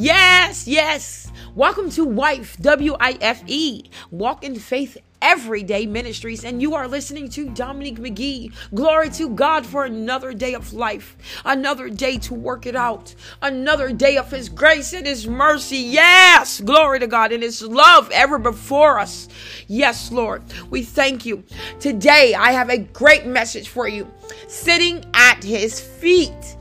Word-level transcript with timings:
Yes, 0.00 0.68
yes. 0.68 1.26
Welcome 1.56 1.90
to 1.90 2.04
Wife, 2.04 2.56
W 2.58 2.94
I 3.00 3.18
F 3.20 3.42
E, 3.48 3.90
Walk 4.12 4.44
in 4.44 4.56
Faith 4.56 4.96
Everyday 5.20 5.86
Ministries, 5.86 6.44
and 6.44 6.62
you 6.62 6.76
are 6.76 6.86
listening 6.86 7.28
to 7.30 7.48
Dominique 7.48 7.98
McGee. 7.98 8.52
Glory 8.72 9.10
to 9.10 9.28
God 9.30 9.66
for 9.66 9.86
another 9.86 10.32
day 10.32 10.54
of 10.54 10.72
life, 10.72 11.16
another 11.44 11.90
day 11.90 12.16
to 12.18 12.34
work 12.34 12.64
it 12.64 12.76
out, 12.76 13.12
another 13.42 13.92
day 13.92 14.16
of 14.16 14.30
His 14.30 14.48
grace 14.48 14.92
and 14.92 15.04
His 15.04 15.26
mercy. 15.26 15.78
Yes, 15.78 16.60
glory 16.60 17.00
to 17.00 17.08
God 17.08 17.32
and 17.32 17.42
His 17.42 17.60
love 17.60 18.08
ever 18.12 18.38
before 18.38 19.00
us. 19.00 19.26
Yes, 19.66 20.12
Lord, 20.12 20.44
we 20.70 20.84
thank 20.84 21.26
you. 21.26 21.42
Today, 21.80 22.36
I 22.36 22.52
have 22.52 22.70
a 22.70 22.78
great 22.78 23.26
message 23.26 23.68
for 23.68 23.88
you 23.88 24.08
sitting 24.46 25.04
at 25.12 25.42
His 25.42 25.80
feet. 25.80 26.56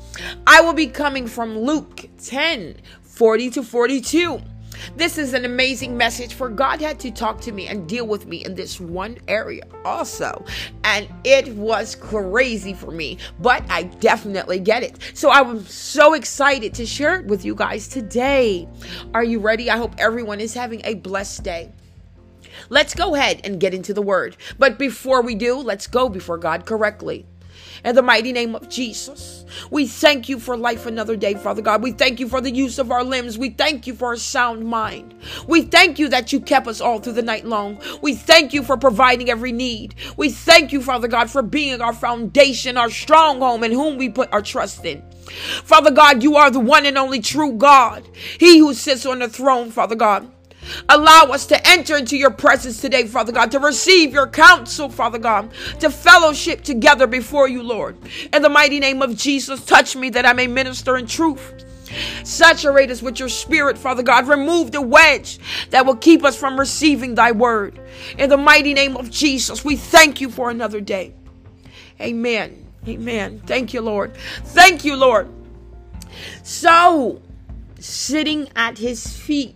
I 0.48 0.62
will 0.62 0.74
be 0.74 0.88
coming 0.88 1.28
from 1.28 1.56
Luke 1.60 2.08
10 2.18 2.78
40 3.18 3.50
to 3.50 3.64
42. 3.64 4.40
This 4.96 5.18
is 5.18 5.34
an 5.34 5.44
amazing 5.44 5.98
message 5.98 6.36
for 6.36 6.50
God 6.50 6.80
had 6.80 7.00
to 7.00 7.10
talk 7.10 7.42
to 7.42 7.52
me 7.52 7.68
and 7.68 7.90
deal 7.90 8.06
with 8.06 8.28
me 8.28 8.46
in 8.46 8.54
this 8.54 8.80
one 8.80 9.18
area 9.28 9.64
also. 9.84 10.46
And 10.84 11.10
it 11.24 11.48
was 11.56 11.96
crazy 11.96 12.76
for 12.76 12.92
me, 12.92 13.18
but 13.40 13.64
I 13.72 13.84
definitely 13.84 14.60
get 14.60 14.84
it. 14.84 15.00
So 15.16 15.32
I'm 15.32 15.66
so 15.66 16.14
excited 16.14 16.76
to 16.76 16.86
share 16.86 17.20
it 17.20 17.26
with 17.26 17.44
you 17.44 17.56
guys 17.56 17.88
today. 17.88 18.68
Are 19.16 19.24
you 19.24 19.40
ready? 19.40 19.72
I 19.72 19.78
hope 19.78 19.96
everyone 19.98 20.40
is 20.40 20.54
having 20.54 20.82
a 20.84 20.94
blessed 20.94 21.42
day. 21.42 21.72
Let's 22.70 22.94
go 22.94 23.16
ahead 23.16 23.42
and 23.46 23.60
get 23.60 23.74
into 23.74 23.96
the 23.96 24.04
word. 24.04 24.38
But 24.60 24.78
before 24.78 25.24
we 25.24 25.34
do, 25.34 25.56
let's 25.56 25.88
go 25.88 26.08
before 26.08 26.38
God 26.38 26.68
correctly 26.68 27.26
in 27.84 27.96
the 27.96 28.02
mighty 28.02 28.32
name 28.32 28.56
of 28.56 28.70
Jesus. 28.70 29.46
We 29.72 29.88
thank 29.88 30.30
you 30.30 30.40
for 30.40 30.58
life 30.58 30.86
another 30.86 31.16
day, 31.16 31.36
Father 31.36 31.62
God. 31.62 31.82
We 31.82 31.92
thank 31.92 32.20
you 32.20 32.28
for 32.28 32.42
the 32.42 32.52
use 32.52 32.80
of 32.80 32.92
our 32.92 33.04
limbs. 33.04 33.38
We 33.38 33.52
thank 33.52 33.88
you 33.88 33.94
for 33.94 34.14
a 34.14 34.18
sound 34.18 34.66
mind. 34.66 35.14
We 35.48 35.62
thank 35.62 36.00
you 36.00 36.10
that 36.10 36.32
you 36.34 36.40
kept 36.40 36.68
us 36.68 36.82
all 36.82 37.00
through 37.00 37.14
the 37.14 37.22
night 37.22 37.46
long. 37.46 37.82
We 38.02 38.16
thank 38.16 38.54
you 38.54 38.64
for 38.64 38.78
providing 38.78 39.30
every 39.30 39.52
need. 39.52 39.96
We 40.18 40.30
thank 40.30 40.72
you, 40.72 40.82
Father 40.82 41.08
God, 41.08 41.30
for 41.30 41.42
being 41.42 41.82
our 41.82 41.94
foundation, 41.94 42.78
our 42.78 42.90
strong 42.90 43.40
home, 43.40 43.64
in 43.64 43.72
whom 43.72 43.98
we 43.98 44.10
put 44.10 44.32
our 44.32 44.42
trust 44.42 44.86
in. 44.86 45.04
Father 45.64 45.92
God, 45.92 46.24
you 46.24 46.36
are 46.38 46.50
the 46.50 46.60
one 46.60 46.86
and 46.86 46.98
only 46.98 47.20
true 47.20 47.54
God. 47.54 48.08
He 48.40 48.60
who 48.60 48.74
sits 48.74 49.06
on 49.06 49.20
the 49.20 49.28
throne, 49.28 49.72
Father 49.72 49.96
God. 49.96 50.32
Allow 50.90 51.24
us 51.32 51.46
to 51.48 51.68
enter 51.68 51.98
into 51.98 52.18
your 52.18 52.32
presence 52.32 52.82
today, 52.82 53.08
Father 53.08 53.32
God, 53.32 53.52
to 53.52 53.60
receive 53.60 54.14
your 54.14 54.28
counsel, 54.28 54.90
Father 54.90 55.18
God, 55.18 55.52
to 55.80 55.90
fellowship 55.90 56.62
together 56.64 57.08
before 57.08 57.48
you, 57.48 57.64
Lord. 57.64 57.98
In 58.34 58.42
the 58.42 58.50
mighty 58.50 58.80
name 58.80 59.02
of 59.02 59.16
Jesus, 59.16 59.64
touch 59.66 59.96
me 59.96 60.10
that 60.12 60.26
I 60.26 60.34
may 60.34 60.48
minister 60.48 60.98
in 60.98 61.08
truth. 61.08 61.66
Saturate 62.24 62.92
us 62.92 63.02
with 63.02 63.20
your 63.20 63.30
spirit, 63.30 63.78
Father 63.78 64.04
God. 64.04 64.28
Remove 64.28 64.72
the 64.72 64.82
wedge 64.82 65.40
that 65.70 65.86
will 65.86 65.96
keep 65.96 66.24
us 66.24 66.36
from 66.36 66.60
receiving 66.60 67.16
thy 67.16 67.32
word. 67.32 67.80
In 68.18 68.30
the 68.30 68.38
mighty 68.38 68.74
name 68.74 68.98
of 68.98 69.10
Jesus, 69.10 69.64
we 69.64 69.76
thank 69.76 70.20
you 70.20 70.30
for 70.30 70.50
another 70.50 70.82
day. 70.82 71.14
Amen. 72.02 72.66
Amen. 72.88 73.42
Thank 73.46 73.74
you, 73.74 73.82
Lord. 73.82 74.16
Thank 74.44 74.86
you, 74.86 74.96
Lord. 74.96 75.30
So, 76.44 77.22
sitting 77.80 78.50
at 78.56 78.78
his 78.78 79.06
feet 79.08 79.56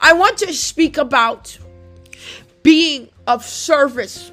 I 0.00 0.12
want 0.12 0.38
to 0.38 0.52
speak 0.52 0.96
about 0.96 1.58
being 2.62 3.08
of 3.26 3.44
service 3.44 4.30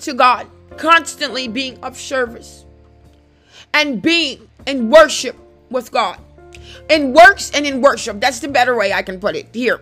to 0.00 0.14
God, 0.14 0.46
constantly 0.76 1.48
being 1.48 1.78
of 1.82 1.98
service, 1.98 2.64
and 3.74 4.00
being 4.02 4.48
in 4.66 4.90
worship 4.90 5.36
with 5.70 5.90
God. 5.90 6.18
In 6.88 7.12
works 7.12 7.50
and 7.54 7.66
in 7.66 7.80
worship. 7.80 8.20
That's 8.20 8.40
the 8.40 8.48
better 8.48 8.76
way 8.76 8.92
I 8.92 9.02
can 9.02 9.18
put 9.18 9.36
it 9.36 9.48
here. 9.52 9.80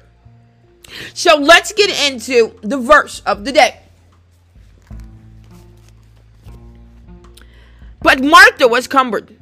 So 1.14 1.36
let's 1.36 1.72
get 1.72 1.90
into 2.10 2.58
the 2.62 2.78
verse 2.78 3.20
of 3.20 3.44
the 3.44 3.52
day. 3.52 3.80
But 8.02 8.22
Martha 8.22 8.66
was 8.66 8.86
cumbered 8.86 9.36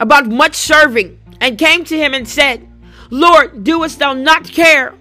about 0.00 0.26
much 0.26 0.54
serving 0.54 1.18
and 1.40 1.58
came 1.58 1.84
to 1.84 1.96
him 1.96 2.14
and 2.14 2.26
said, 2.26 2.66
Lord, 3.12 3.62
doest 3.62 3.98
thou 3.98 4.14
not 4.14 4.48
care 4.48 4.94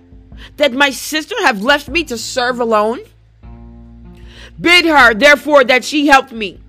that 0.58 0.74
my 0.74 0.90
sister 0.90 1.34
have 1.44 1.64
left 1.64 1.88
me 1.88 2.04
to 2.04 2.18
serve 2.18 2.60
alone? 2.60 3.00
Bid 4.60 4.84
her, 4.84 5.14
therefore, 5.14 5.64
that 5.64 5.86
she 5.86 6.08
help 6.08 6.30
me. 6.34 6.60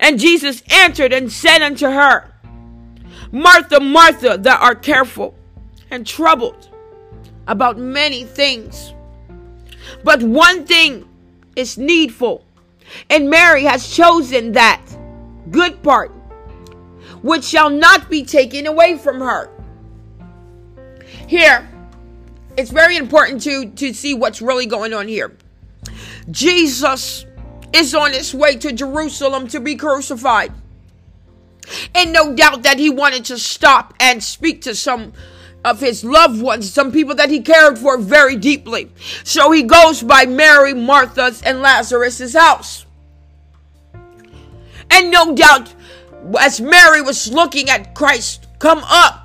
And 0.00 0.18
Jesus 0.18 0.62
answered 0.70 1.12
and 1.12 1.30
said 1.30 1.60
unto 1.60 1.90
her, 1.90 2.32
Martha, 3.30 3.80
Martha, 3.80 4.38
thou 4.38 4.56
art 4.56 4.82
careful 4.82 5.34
and 5.90 6.06
troubled 6.06 6.70
about 7.46 7.76
many 7.76 8.24
things. 8.24 8.94
But 10.02 10.22
one 10.22 10.64
thing 10.64 11.06
is 11.54 11.76
needful, 11.76 12.46
and 13.10 13.28
Mary 13.28 13.64
has 13.64 13.94
chosen 13.94 14.52
that 14.52 14.82
good 15.50 15.82
part, 15.82 16.12
which 17.20 17.44
shall 17.44 17.68
not 17.68 18.08
be 18.08 18.24
taken 18.24 18.66
away 18.66 18.96
from 18.96 19.20
her. 19.20 19.50
Here, 21.26 21.68
it's 22.56 22.70
very 22.70 22.96
important 22.96 23.42
to, 23.42 23.70
to 23.70 23.94
see 23.94 24.14
what's 24.14 24.42
really 24.42 24.66
going 24.66 24.92
on 24.92 25.08
here. 25.08 25.36
Jesus 26.30 27.24
is 27.72 27.94
on 27.94 28.12
his 28.12 28.34
way 28.34 28.56
to 28.56 28.72
Jerusalem 28.72 29.46
to 29.48 29.60
be 29.60 29.76
crucified. 29.76 30.52
And 31.94 32.12
no 32.12 32.34
doubt 32.34 32.62
that 32.62 32.78
he 32.78 32.90
wanted 32.90 33.24
to 33.26 33.38
stop 33.38 33.94
and 34.00 34.22
speak 34.22 34.62
to 34.62 34.74
some 34.74 35.12
of 35.64 35.80
his 35.80 36.04
loved 36.04 36.40
ones, 36.40 36.72
some 36.72 36.92
people 36.92 37.14
that 37.16 37.30
he 37.30 37.40
cared 37.40 37.78
for 37.78 37.98
very 37.98 38.36
deeply. 38.36 38.90
So 39.24 39.50
he 39.50 39.62
goes 39.62 40.02
by 40.02 40.24
Mary, 40.26 40.72
Martha's, 40.72 41.42
and 41.42 41.60
Lazarus's 41.60 42.34
house. 42.34 42.86
And 44.90 45.10
no 45.10 45.34
doubt, 45.34 45.74
as 46.40 46.60
Mary 46.60 47.02
was 47.02 47.32
looking 47.32 47.68
at 47.68 47.94
Christ 47.94 48.46
come 48.58 48.82
up 48.84 49.17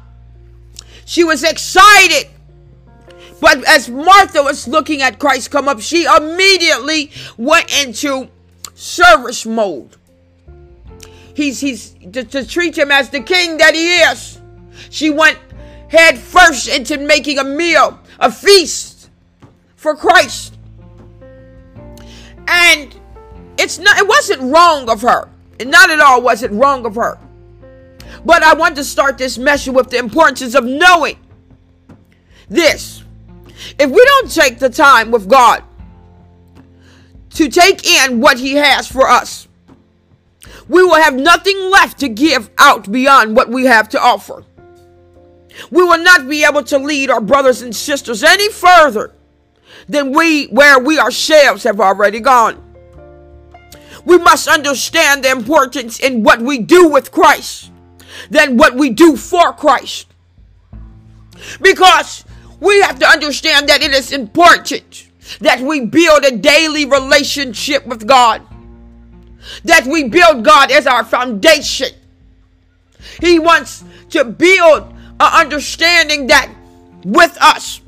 she 1.05 1.23
was 1.23 1.43
excited. 1.43 2.29
But 3.39 3.67
as 3.67 3.89
Martha 3.89 4.41
was 4.41 4.67
looking 4.67 5.01
at 5.01 5.19
Christ 5.19 5.51
come 5.51 5.67
up, 5.67 5.81
she 5.81 6.05
immediately 6.05 7.11
went 7.37 7.69
into 7.83 8.29
service 8.73 9.45
mode. 9.45 9.97
He's 11.35 11.59
he's 11.59 11.95
to, 12.13 12.23
to 12.23 12.47
treat 12.47 12.77
him 12.77 12.91
as 12.91 13.09
the 13.09 13.21
king 13.21 13.57
that 13.57 13.73
he 13.73 13.97
is. 13.97 14.39
She 14.89 15.09
went 15.09 15.39
head 15.89 16.17
first 16.17 16.67
into 16.67 16.97
making 16.97 17.39
a 17.39 17.43
meal, 17.43 17.99
a 18.19 18.31
feast 18.31 19.09
for 19.75 19.95
Christ. 19.95 20.57
And 22.47 22.95
it's 23.57 23.79
not 23.79 23.97
it 23.97 24.07
wasn't 24.07 24.41
wrong 24.53 24.89
of 24.89 25.01
her. 25.01 25.29
and 25.59 25.71
Not 25.71 25.89
at 25.89 25.99
all 25.99 26.21
was 26.21 26.43
it 26.43 26.51
wrong 26.51 26.85
of 26.85 26.95
her. 26.95 27.17
But 28.25 28.43
I 28.43 28.53
want 28.53 28.75
to 28.77 28.83
start 28.83 29.17
this 29.17 29.37
message 29.37 29.73
with 29.73 29.89
the 29.89 29.97
importance 29.97 30.55
of 30.55 30.63
knowing 30.63 31.17
this. 32.49 33.03
If 33.79 33.89
we 33.89 34.03
don't 34.03 34.31
take 34.31 34.59
the 34.59 34.69
time 34.69 35.11
with 35.11 35.27
God 35.27 35.63
to 37.31 37.49
take 37.49 37.85
in 37.85 38.21
what 38.21 38.39
He 38.39 38.55
has 38.55 38.87
for 38.87 39.07
us, 39.07 39.47
we 40.67 40.83
will 40.83 40.95
have 40.95 41.15
nothing 41.15 41.57
left 41.69 41.99
to 41.99 42.09
give 42.09 42.49
out 42.57 42.91
beyond 42.91 43.35
what 43.35 43.49
we 43.49 43.65
have 43.65 43.89
to 43.89 43.99
offer. 43.99 44.45
We 45.69 45.83
will 45.83 46.01
not 46.01 46.27
be 46.27 46.45
able 46.45 46.63
to 46.63 46.77
lead 46.77 47.09
our 47.09 47.21
brothers 47.21 47.61
and 47.61 47.75
sisters 47.75 48.23
any 48.23 48.49
further 48.49 49.13
than 49.87 50.13
we 50.13 50.45
where 50.45 50.79
we 50.79 50.97
ourselves 50.97 51.63
have 51.63 51.79
already 51.79 52.19
gone. 52.19 52.59
We 54.05 54.17
must 54.17 54.47
understand 54.47 55.23
the 55.23 55.31
importance 55.31 55.99
in 55.99 56.23
what 56.23 56.41
we 56.41 56.59
do 56.59 56.87
with 56.87 57.11
Christ 57.11 57.71
than 58.29 58.57
what 58.57 58.75
we 58.75 58.89
do 58.89 59.15
for 59.15 59.53
Christ. 59.53 60.07
Because 61.61 62.25
we 62.59 62.81
have 62.81 62.99
to 62.99 63.07
understand 63.07 63.69
that 63.69 63.81
it 63.81 63.91
is 63.91 64.11
important 64.11 65.07
that 65.39 65.59
we 65.61 65.85
build 65.85 66.25
a 66.25 66.35
daily 66.35 66.85
relationship 66.85 67.85
with 67.85 68.07
God, 68.07 68.41
that 69.63 69.85
we 69.85 70.09
build 70.09 70.43
God 70.43 70.71
as 70.71 70.87
our 70.87 71.03
foundation. 71.03 71.89
He 73.21 73.39
wants 73.39 73.83
to 74.11 74.23
build 74.23 74.83
an 75.19 75.45
understanding 75.45 76.27
that 76.27 76.53
with 77.03 77.37
us, 77.41 77.81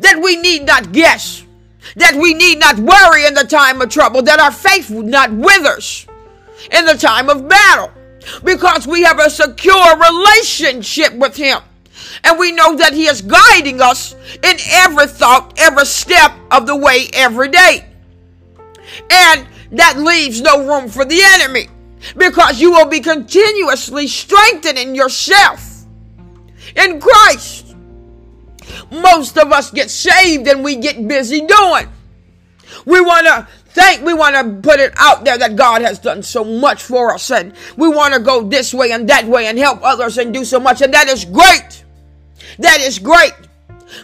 that 0.00 0.20
we 0.22 0.36
need 0.36 0.66
not 0.66 0.92
guess, 0.92 1.44
that 1.96 2.14
we 2.14 2.34
need 2.34 2.58
not 2.58 2.78
worry 2.78 3.26
in 3.26 3.34
the 3.34 3.44
time 3.44 3.80
of 3.80 3.90
trouble, 3.90 4.22
that 4.22 4.40
our 4.40 4.52
faith 4.52 4.90
would 4.90 5.06
not 5.06 5.32
withers 5.32 6.06
in 6.72 6.86
the 6.86 6.94
time 6.94 7.28
of 7.28 7.48
battle 7.48 7.90
because 8.42 8.86
we 8.86 9.02
have 9.02 9.18
a 9.18 9.30
secure 9.30 9.98
relationship 9.98 11.14
with 11.14 11.36
Him. 11.36 11.60
And 12.22 12.38
we 12.38 12.52
know 12.52 12.76
that 12.76 12.92
He 12.92 13.06
is 13.06 13.22
guiding 13.22 13.80
us 13.80 14.14
in 14.42 14.56
every 14.70 15.06
thought, 15.06 15.54
every 15.58 15.86
step 15.86 16.32
of 16.50 16.66
the 16.66 16.76
way, 16.76 17.08
every 17.12 17.48
day. 17.48 17.86
And 19.10 19.46
that 19.72 19.98
leaves 19.98 20.40
no 20.40 20.66
room 20.66 20.88
for 20.88 21.04
the 21.04 21.20
enemy 21.22 21.68
because 22.16 22.60
you 22.60 22.70
will 22.70 22.86
be 22.86 23.00
continuously 23.00 24.06
strengthening 24.06 24.94
yourself 24.94 25.84
in 26.76 27.00
Christ. 27.00 27.76
Most 28.90 29.38
of 29.38 29.52
us 29.52 29.70
get 29.70 29.90
saved 29.90 30.46
and 30.48 30.62
we 30.62 30.76
get 30.76 31.06
busy 31.06 31.40
doing. 31.40 31.88
We 32.84 33.00
want 33.00 33.26
to 33.26 33.48
think, 33.74 34.02
we 34.02 34.14
want 34.14 34.36
to 34.36 34.68
put 34.68 34.80
it 34.80 34.92
out 34.96 35.24
there 35.24 35.36
that 35.36 35.56
God 35.56 35.82
has 35.82 35.98
done 35.98 36.22
so 36.22 36.44
much 36.44 36.82
for 36.82 37.12
us 37.12 37.30
and 37.30 37.52
we 37.76 37.88
want 37.88 38.14
to 38.14 38.20
go 38.20 38.42
this 38.42 38.72
way 38.72 38.92
and 38.92 39.08
that 39.08 39.26
way 39.26 39.46
and 39.46 39.58
help 39.58 39.80
others 39.82 40.16
and 40.16 40.32
do 40.32 40.44
so 40.44 40.60
much. 40.60 40.80
And 40.80 40.94
that 40.94 41.08
is 41.08 41.24
great. 41.24 41.84
That 42.58 42.80
is 42.80 42.98
great. 42.98 43.34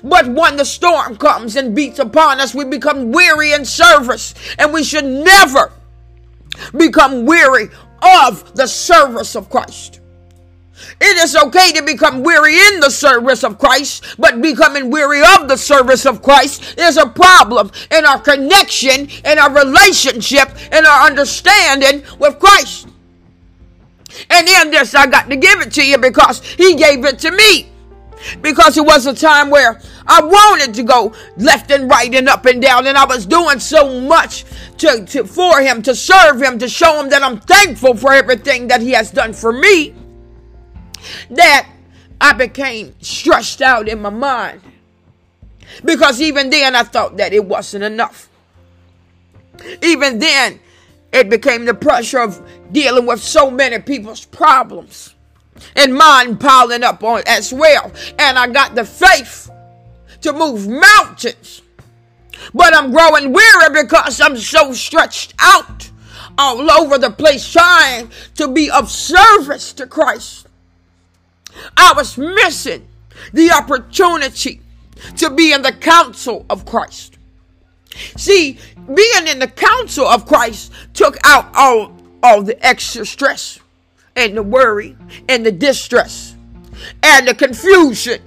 But 0.02 0.28
when 0.28 0.56
the 0.56 0.64
storm 0.64 1.16
comes 1.16 1.56
and 1.56 1.74
beats 1.74 1.98
upon 1.98 2.40
us, 2.40 2.54
we 2.54 2.64
become 2.64 3.12
weary 3.12 3.52
in 3.52 3.64
service. 3.64 4.34
And 4.58 4.72
we 4.72 4.82
should 4.82 5.04
never 5.04 5.72
become 6.76 7.24
weary 7.24 7.68
of 8.02 8.54
the 8.54 8.66
service 8.66 9.36
of 9.36 9.50
Christ. 9.50 9.99
It 11.00 11.16
is 11.18 11.36
okay 11.36 11.72
to 11.72 11.82
become 11.82 12.22
weary 12.22 12.54
in 12.54 12.80
the 12.80 12.90
service 12.90 13.44
of 13.44 13.58
Christ, 13.58 14.04
but 14.18 14.40
becoming 14.42 14.90
weary 14.90 15.22
of 15.38 15.48
the 15.48 15.56
service 15.56 16.06
of 16.06 16.22
Christ 16.22 16.78
is 16.78 16.96
a 16.96 17.06
problem 17.06 17.70
in 17.90 18.04
our 18.04 18.18
connection, 18.18 19.08
in 19.24 19.38
our 19.38 19.52
relationship, 19.52 20.50
in 20.72 20.84
our 20.84 21.06
understanding 21.06 22.02
with 22.18 22.38
Christ. 22.38 22.88
And 24.28 24.48
in 24.48 24.70
this, 24.70 24.94
I 24.94 25.06
got 25.06 25.30
to 25.30 25.36
give 25.36 25.60
it 25.60 25.72
to 25.72 25.86
you 25.86 25.98
because 25.98 26.42
He 26.44 26.74
gave 26.74 27.04
it 27.04 27.18
to 27.20 27.30
me. 27.30 27.68
Because 28.42 28.76
it 28.76 28.84
was 28.84 29.06
a 29.06 29.14
time 29.14 29.48
where 29.48 29.80
I 30.06 30.20
wanted 30.20 30.74
to 30.74 30.82
go 30.82 31.14
left 31.38 31.70
and 31.70 31.88
right 31.88 32.14
and 32.14 32.28
up 32.28 32.44
and 32.44 32.60
down, 32.60 32.86
and 32.86 32.98
I 32.98 33.06
was 33.06 33.24
doing 33.24 33.58
so 33.60 34.00
much 34.00 34.44
to, 34.78 35.06
to 35.06 35.24
for 35.24 35.62
Him, 35.62 35.80
to 35.82 35.94
serve 35.94 36.42
Him, 36.42 36.58
to 36.58 36.68
show 36.68 37.00
Him 37.00 37.08
that 37.10 37.22
I'm 37.22 37.40
thankful 37.40 37.96
for 37.96 38.12
everything 38.12 38.68
that 38.68 38.82
He 38.82 38.90
has 38.90 39.10
done 39.10 39.32
for 39.32 39.52
me 39.52 39.94
that 41.30 41.68
I 42.20 42.32
became 42.32 42.94
stressed 43.00 43.62
out 43.62 43.88
in 43.88 44.02
my 44.02 44.10
mind. 44.10 44.60
Because 45.84 46.20
even 46.20 46.50
then 46.50 46.74
I 46.74 46.82
thought 46.82 47.16
that 47.16 47.32
it 47.32 47.44
wasn't 47.44 47.84
enough. 47.84 48.28
Even 49.82 50.18
then, 50.18 50.60
it 51.12 51.28
became 51.28 51.64
the 51.64 51.74
pressure 51.74 52.20
of 52.20 52.40
dealing 52.72 53.06
with 53.06 53.22
so 53.22 53.50
many 53.50 53.78
people's 53.78 54.24
problems 54.24 55.14
and 55.76 55.94
mine 55.94 56.36
piling 56.36 56.82
up 56.82 57.02
on 57.02 57.22
as 57.26 57.52
well. 57.52 57.92
And 58.18 58.38
I 58.38 58.48
got 58.48 58.74
the 58.74 58.84
faith 58.84 59.50
to 60.22 60.32
move 60.32 60.68
mountains. 60.68 61.62
But 62.54 62.74
I'm 62.74 62.90
growing 62.90 63.32
weary 63.32 63.82
because 63.82 64.20
I'm 64.20 64.36
so 64.36 64.72
stretched 64.72 65.34
out 65.38 65.90
all 66.38 66.70
over 66.70 66.96
the 66.96 67.10
place 67.10 67.50
trying 67.50 68.10
to 68.36 68.48
be 68.48 68.70
of 68.70 68.90
service 68.90 69.72
to 69.74 69.86
Christ. 69.86 70.46
I 71.76 71.92
was 71.96 72.16
missing 72.16 72.86
the 73.32 73.50
opportunity 73.52 74.60
to 75.16 75.30
be 75.30 75.52
in 75.52 75.62
the 75.62 75.72
counsel 75.72 76.46
of 76.50 76.64
Christ. 76.64 77.18
See, 78.16 78.58
being 78.86 79.26
in 79.26 79.38
the 79.38 79.48
counsel 79.48 80.06
of 80.06 80.26
Christ 80.26 80.72
took 80.94 81.16
out 81.24 81.50
all, 81.54 81.96
all 82.22 82.42
the 82.42 82.64
extra 82.64 83.04
stress 83.04 83.58
and 84.16 84.36
the 84.36 84.42
worry 84.42 84.96
and 85.28 85.44
the 85.44 85.52
distress 85.52 86.36
and 87.02 87.26
the 87.26 87.34
confusion. 87.34 88.22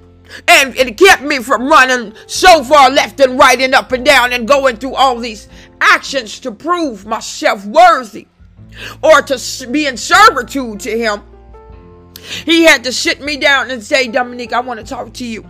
And 0.47 0.75
it 0.75 0.97
kept 0.97 1.21
me 1.21 1.39
from 1.39 1.67
running 1.67 2.13
so 2.25 2.63
far 2.63 2.89
left 2.89 3.19
and 3.19 3.37
right 3.37 3.59
and 3.61 3.75
up 3.75 3.91
and 3.91 4.03
down 4.03 4.33
and 4.33 4.47
going 4.47 4.77
through 4.77 4.95
all 4.95 5.19
these 5.19 5.47
actions 5.79 6.39
to 6.39 6.51
prove 6.51 7.05
myself 7.05 7.65
worthy 7.65 8.27
or 9.03 9.21
to 9.21 9.67
be 9.67 9.85
in 9.85 9.95
servitude 9.95 10.79
to 10.79 10.97
Him 10.97 11.21
he 12.45 12.63
had 12.63 12.83
to 12.85 12.93
sit 12.93 13.21
me 13.21 13.37
down 13.37 13.71
and 13.71 13.83
say, 13.83 14.07
Dominique, 14.07 14.53
I 14.53 14.59
want 14.61 14.79
to 14.79 14.85
talk 14.85 15.13
to 15.13 15.25
you. 15.25 15.45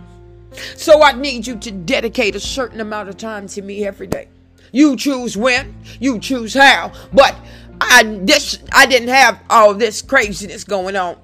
So 0.76 1.02
I 1.02 1.12
need 1.12 1.46
you 1.46 1.56
to 1.58 1.70
dedicate 1.70 2.36
a 2.36 2.40
certain 2.40 2.80
amount 2.80 3.08
of 3.08 3.16
time 3.16 3.46
to 3.48 3.62
me 3.62 3.84
every 3.86 4.06
day. 4.06 4.28
You 4.72 4.96
choose 4.96 5.36
when, 5.36 5.74
you 6.00 6.18
choose 6.18 6.54
how. 6.54 6.92
But 7.12 7.36
I 7.80 8.02
this 8.22 8.58
I 8.72 8.86
didn't 8.86 9.08
have 9.08 9.40
all 9.50 9.74
this 9.74 10.02
craziness 10.02 10.64
going 10.64 10.96
on. 10.96 11.16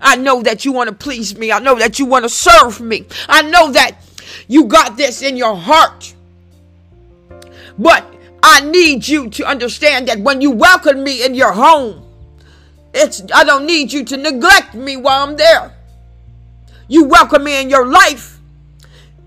I 0.00 0.16
know 0.16 0.42
that 0.42 0.64
you 0.64 0.72
want 0.72 0.90
to 0.90 0.94
please 0.94 1.36
me. 1.38 1.52
I 1.52 1.58
know 1.58 1.76
that 1.76 1.98
you 1.98 2.04
want 2.04 2.24
to 2.24 2.28
serve 2.28 2.80
me. 2.80 3.06
I 3.28 3.42
know 3.42 3.72
that 3.72 3.96
you 4.48 4.66
got 4.66 4.96
this 4.96 5.22
in 5.22 5.36
your 5.36 5.56
heart. 5.56 6.14
But 7.78 8.04
I 8.42 8.60
need 8.60 9.08
you 9.08 9.30
to 9.30 9.46
understand 9.46 10.08
that 10.08 10.20
when 10.20 10.40
you 10.40 10.50
welcome 10.50 11.02
me 11.02 11.24
in 11.24 11.34
your 11.34 11.52
home, 11.52 12.02
it's 12.94 13.22
I 13.34 13.44
don't 13.44 13.66
need 13.66 13.92
you 13.92 14.04
to 14.04 14.16
neglect 14.16 14.74
me 14.74 14.96
while 14.96 15.26
I'm 15.26 15.36
there. 15.36 15.74
You 16.88 17.04
welcome 17.04 17.44
me 17.44 17.60
in 17.60 17.68
your 17.68 17.86
life. 17.86 18.38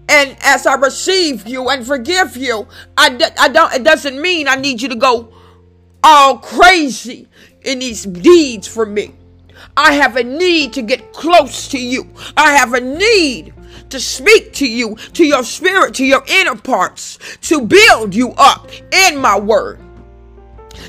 And 0.10 0.38
as 0.42 0.66
I 0.66 0.75
receive 0.75 1.46
you 1.46 1.68
and 1.69 1.86
forgive 1.86 2.38
you, 2.38 2.68
I, 2.96 3.31
I 3.38 3.50
don't 3.50 3.74
it 3.74 3.84
doesn't 3.84 4.22
mean 4.22 4.48
I 4.48 4.56
need 4.56 4.81
you 4.81 4.90
to 4.90 4.96
go 4.96 5.34
all 6.04 6.38
crazy 6.38 7.28
in 7.64 7.80
these 7.80 8.04
deeds 8.06 8.68
for 8.68 8.86
me. 8.86 9.14
I 9.75 9.94
have 9.94 10.16
a 10.16 10.24
need 10.24 10.74
to 10.74 10.81
get 10.81 11.12
close 11.12 11.68
to 11.70 11.80
you. 11.80 12.10
I 12.36 12.54
have 12.56 12.74
a 12.74 12.80
need 12.80 13.54
to 13.90 14.00
speak 14.00 14.54
to 14.54 14.68
you, 14.68 14.96
to 15.13 15.25
your 15.25 15.44
spirit, 15.44 15.94
to 15.96 16.06
your 16.06 16.24
inner 16.28 16.56
parts, 16.56 17.20
to 17.42 17.62
build 17.62 18.13
you 18.13 18.31
up 18.38 18.70
in 18.92 19.18
my 19.18 19.38
word, 19.38 19.80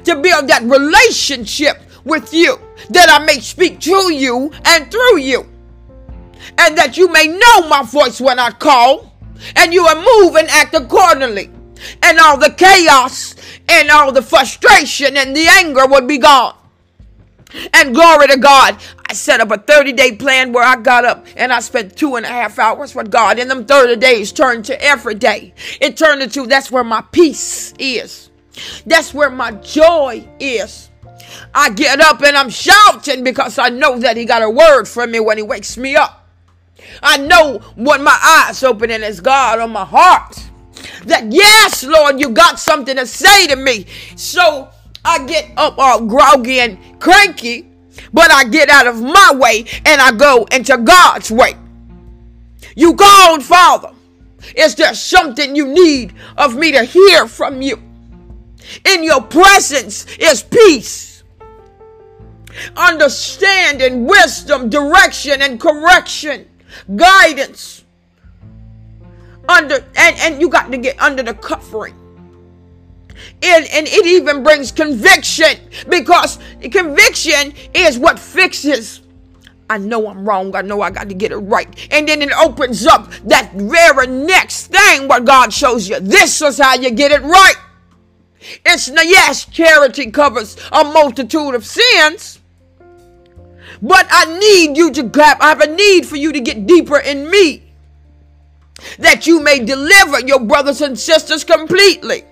to 0.05 0.17
build 0.17 0.49
that 0.49 0.63
relationship 0.63 1.83
with 2.05 2.33
you, 2.33 2.59
that 2.91 3.09
I 3.11 3.25
may 3.25 3.41
speak 3.41 3.81
to 3.81 4.13
you 4.13 4.51
and 4.65 4.91
through 4.91 5.19
you, 5.19 5.47
and 6.59 6.77
that 6.79 6.97
you 6.97 7.09
may 7.13 7.27
know 7.27 7.69
my 7.69 7.83
voice 7.83 8.21
when 8.21 8.39
I 8.39 8.51
call, 8.51 9.13
and 9.57 9.73
you 9.73 9.83
will 9.85 10.25
move 10.25 10.37
and 10.37 10.49
act 10.49 10.75
accordingly, 10.75 11.51
and 12.03 12.19
all 12.19 12.37
the 12.37 12.51
chaos 12.51 13.37
and 13.69 13.91
all 13.91 14.13
the 14.13 14.23
frustration 14.23 15.17
and 15.17 15.37
the 15.37 15.47
anger 15.47 15.87
would 15.87 16.09
be 16.09 16.19
gone. 16.19 16.55
And 17.73 17.95
glory 17.95 18.29
to 18.29 18.39
God, 18.39 18.79
I 19.07 19.15
set 19.15 19.41
up 19.41 19.51
a 19.51 19.59
30 19.59 19.93
day 19.93 20.17
plan 20.17 20.53
where 20.53 20.65
I 20.65 20.77
got 20.77 21.05
up 21.05 21.27
and 21.37 21.53
I 21.53 21.61
spent 21.61 21.97
two 21.97 22.17
and 22.17 22.27
a 22.27 22.29
half 22.29 22.59
hours 22.59 22.95
with 22.95 23.11
God. 23.11 23.39
And 23.39 23.51
them 23.51 23.65
30 23.65 23.97
days 23.97 24.33
turned 24.33 24.67
to 24.67 24.83
every 24.83 25.15
day. 25.15 25.55
It 25.81 25.97
turned 25.97 26.23
into 26.23 26.47
that's 26.47 26.71
where 26.71 26.85
my 26.85 27.03
peace 27.13 27.73
is. 27.79 28.31
That's 28.85 29.15
where 29.15 29.31
my 29.31 29.53
joy 29.53 30.29
is. 30.39 30.88
I 31.55 31.71
get 31.71 32.01
up 32.01 32.23
and 32.23 32.37
I'm 32.37 32.51
shouting 32.51 33.25
because 33.25 33.59
I 33.59 33.69
know 33.69 33.99
that 33.99 34.17
He 34.17 34.25
got 34.25 34.43
a 34.43 34.51
word 34.51 34.85
for 34.87 35.07
me 35.07 35.21
when 35.21 35.37
He 35.37 35.43
wakes 35.43 35.77
me 35.77 35.97
up. 35.97 36.27
I 37.03 37.19
know 37.19 37.59
when 37.77 38.03
my 38.03 38.45
eyes 38.49 38.63
open 38.63 38.91
and 38.91 39.03
it's 39.03 39.21
God 39.21 39.59
on 39.59 39.71
my 39.71 39.85
heart. 39.85 40.45
That 41.05 41.33
yes, 41.33 41.85
Lord, 41.85 42.21
you 42.21 42.31
got 42.31 42.59
something 42.59 42.97
to 42.97 43.07
say 43.07 43.47
to 43.49 43.57
me. 43.57 43.87
So 44.17 44.69
I 45.05 45.27
get 45.27 45.51
up 45.57 45.79
all 45.79 46.05
groggy 46.07 46.61
and 46.61 46.79
cranky, 47.01 47.69
but 48.13 48.31
I 48.31 48.45
get 48.45 48.69
out 48.69 48.87
of 48.87 49.01
my 49.01 49.33
way 49.35 49.65
and 49.85 50.01
I 50.01 50.13
go 50.13 50.45
into 50.53 50.77
God's 50.79 51.31
way. 51.31 51.55
You 52.77 52.95
called, 52.95 53.43
Father. 53.43 53.93
Is 54.55 54.77
there 54.77 54.95
something 54.95 55.57
you 55.57 55.67
need 55.67 56.15
of 56.37 56.57
me 56.57 56.73
to 56.73 56.85
hear 56.85 57.27
from 57.27 57.61
you? 57.61 57.83
In 58.85 59.03
your 59.03 59.23
presence 59.23 60.07
is 60.19 60.43
peace 60.43 61.08
understanding, 62.77 64.07
wisdom, 64.07 64.69
direction, 64.69 65.43
and 65.43 65.61
correction, 65.61 66.47
guidance. 66.97 67.85
Under 69.49 69.77
and, 69.97 70.17
and 70.19 70.41
you 70.41 70.49
got 70.49 70.71
to 70.71 70.79
get 70.79 71.01
under 71.01 71.23
the 71.23 71.35
covering. 71.35 71.95
And, 73.43 73.67
and 73.73 73.87
it 73.89 74.07
even 74.07 74.43
brings 74.43 74.73
conviction 74.73 75.59
because 75.89 76.39
conviction 76.71 77.53
is 77.75 77.99
what 77.99 78.19
fixes. 78.19 79.01
I 79.71 79.79
know 79.79 80.09
I'm 80.09 80.27
wrong. 80.27 80.55
I 80.57 80.63
know 80.63 80.81
I 80.81 80.91
got 80.91 81.09
to 81.09 81.15
get 81.15 81.33
it 81.33 81.37
right. 81.37 81.69
And 81.91 82.09
then 82.09 82.23
it 82.23 82.33
opens 82.33 82.87
up 82.87 83.11
that 83.25 83.53
very 83.55 84.07
next 84.07 84.69
thing 84.69 85.09
what 85.09 85.25
God 85.25 85.53
shows 85.53 85.89
you 85.89 86.01
this 86.01 86.41
is 86.41 86.59
how 86.59 86.75
you 86.75 86.91
get 86.91 87.11
it 87.11 87.23
right. 87.23 87.57
It's 88.65 88.89
yes, 88.89 89.45
charity 89.47 90.11
covers 90.11 90.57
a 90.73 90.85
multitude 90.85 91.55
of 91.55 91.67
sins. 91.67 92.38
But 93.81 94.07
I 94.11 94.39
need 94.39 94.77
you 94.77 94.91
to 94.93 95.03
grab, 95.03 95.39
I 95.41 95.49
have 95.49 95.61
a 95.61 95.75
need 95.75 96.07
for 96.07 96.17
you 96.17 96.33
to 96.33 96.41
get 96.41 96.67
deeper 96.67 96.99
in 96.99 97.31
me. 97.31 97.65
That 98.99 99.27
you 99.27 99.41
may 99.41 99.65
deliver 99.65 100.21
your 100.21 100.41
brothers 100.41 100.81
and 100.81 100.99
sisters 100.99 101.45
completely. 101.45 102.25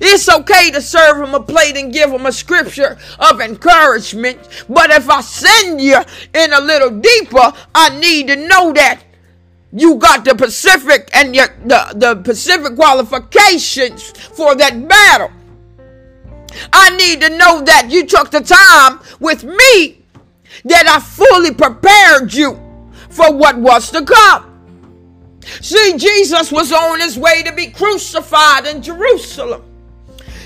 It's 0.00 0.28
okay 0.28 0.70
to 0.72 0.82
serve 0.82 1.18
them 1.18 1.34
a 1.34 1.40
plate 1.40 1.76
and 1.76 1.92
give 1.92 2.10
them 2.10 2.26
a 2.26 2.32
scripture 2.32 2.98
of 3.18 3.40
encouragement. 3.40 4.64
But 4.68 4.90
if 4.90 5.08
I 5.08 5.20
send 5.20 5.80
you 5.80 5.98
in 6.34 6.52
a 6.52 6.60
little 6.60 6.90
deeper, 6.90 7.52
I 7.74 7.98
need 7.98 8.28
to 8.28 8.36
know 8.36 8.72
that 8.72 9.02
you 9.72 9.96
got 9.96 10.24
the 10.24 10.34
Pacific 10.34 11.10
and 11.12 11.34
your, 11.34 11.46
the, 11.64 11.92
the 11.94 12.16
Pacific 12.16 12.74
qualifications 12.74 14.10
for 14.10 14.54
that 14.56 14.88
battle. 14.88 15.30
I 16.72 16.96
need 16.96 17.20
to 17.20 17.36
know 17.36 17.62
that 17.62 17.88
you 17.90 18.06
took 18.06 18.30
the 18.30 18.40
time 18.40 19.00
with 19.20 19.44
me 19.44 19.97
that 20.64 20.86
I 20.88 21.00
fully 21.00 21.54
prepared 21.54 22.32
you 22.32 22.54
for 23.10 23.32
what 23.32 23.56
was 23.58 23.90
to 23.92 24.04
come. 24.04 24.44
See, 25.60 25.96
Jesus 25.96 26.52
was 26.52 26.72
on 26.72 27.00
his 27.00 27.18
way 27.18 27.42
to 27.42 27.52
be 27.52 27.68
crucified 27.68 28.66
in 28.66 28.82
Jerusalem. 28.82 29.62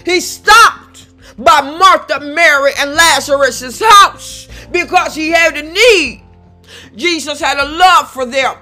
He 0.05 0.21
stopped 0.21 1.09
by 1.39 1.61
Martha, 1.61 2.21
Mary, 2.21 2.73
and 2.79 2.95
Lazarus's 2.95 3.83
house 3.85 4.49
because 4.71 5.15
he 5.15 5.31
had 5.31 5.57
a 5.57 5.63
need. 5.63 6.23
Jesus 6.95 7.41
had 7.41 7.59
a 7.59 7.65
love 7.65 8.11
for 8.11 8.27
them. 8.27 8.57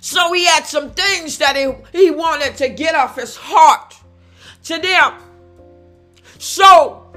So 0.00 0.32
he 0.32 0.46
had 0.46 0.64
some 0.64 0.92
things 0.92 1.38
that 1.38 1.56
he, 1.56 1.70
he 1.98 2.10
wanted 2.10 2.56
to 2.58 2.68
get 2.68 2.94
off 2.94 3.16
his 3.16 3.36
heart 3.36 3.94
to 4.64 4.78
them. 4.78 5.14
So 6.38 7.10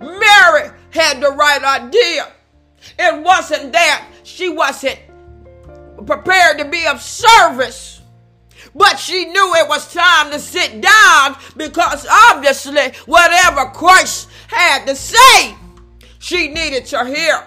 Mary 0.00 0.70
had 0.90 1.20
the 1.20 1.30
right 1.30 1.62
idea. 1.62 2.32
It 2.98 3.22
wasn't 3.22 3.72
that 3.72 4.08
she 4.22 4.48
wasn't 4.48 4.98
prepared 6.06 6.58
to 6.58 6.64
be 6.64 6.86
of 6.86 7.00
service. 7.00 8.00
But 8.74 8.98
she 8.98 9.26
knew 9.26 9.54
it 9.54 9.68
was 9.68 9.92
time 9.92 10.30
to 10.32 10.38
sit 10.38 10.80
down 10.80 11.36
because 11.56 12.06
obviously, 12.10 12.92
whatever 13.06 13.66
Christ 13.70 14.28
had 14.48 14.86
to 14.86 14.94
say, 14.94 15.56
she 16.18 16.48
needed 16.48 16.84
to 16.86 17.04
hear. 17.04 17.46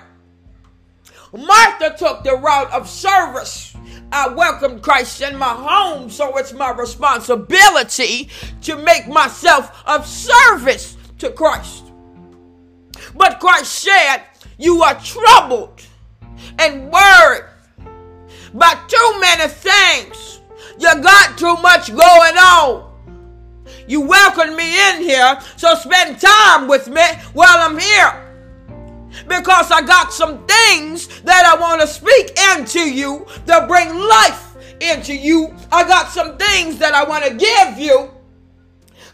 Martha 1.32 1.96
took 1.98 2.24
the 2.24 2.36
route 2.36 2.72
of 2.72 2.90
service. 2.90 3.76
I 4.12 4.30
welcomed 4.30 4.82
Christ 4.82 5.22
in 5.22 5.36
my 5.38 5.54
home, 5.54 6.10
so 6.10 6.36
it's 6.38 6.54
my 6.54 6.72
responsibility 6.72 8.30
to 8.62 8.78
make 8.78 9.08
myself 9.08 9.84
of 9.86 10.08
service 10.08 10.98
to 11.20 11.30
Christ. 11.30 11.92
But 13.16 13.40
Christ 13.40 13.72
said, 13.72 14.24
You 14.60 14.84
are 14.84 15.00
troubled 15.00 15.82
and 16.60 16.92
worried 16.92 17.46
by 18.54 18.78
too 18.90 19.20
many 19.22 19.48
things. 19.48 20.42
You 20.78 21.02
got 21.02 21.38
too 21.38 21.56
much 21.62 21.88
going 21.88 22.02
on. 22.02 22.92
You 23.88 24.02
welcomed 24.02 24.58
me 24.58 24.90
in 24.90 25.02
here, 25.02 25.40
so 25.56 25.76
spend 25.76 26.20
time 26.20 26.68
with 26.68 26.90
me 26.90 27.02
while 27.32 27.58
I'm 27.58 27.80
here. 27.80 28.26
Because 29.30 29.72
I 29.72 29.82
got 29.82 30.12
some 30.12 30.46
things 30.46 31.22
that 31.22 31.46
I 31.46 31.60
want 31.60 31.80
to 31.80 31.88
speak 31.88 32.38
into 32.52 32.82
you 32.82 33.26
that 33.46 33.70
bring 33.70 33.98
life 33.98 34.58
into 34.82 35.16
you. 35.16 35.56
I 35.72 35.88
got 35.88 36.10
some 36.10 36.38
things 36.38 36.80
that 36.80 36.94
I 36.94 37.06
want 37.06 37.24
to 37.24 37.34
give 37.34 37.80
you. 37.80 38.12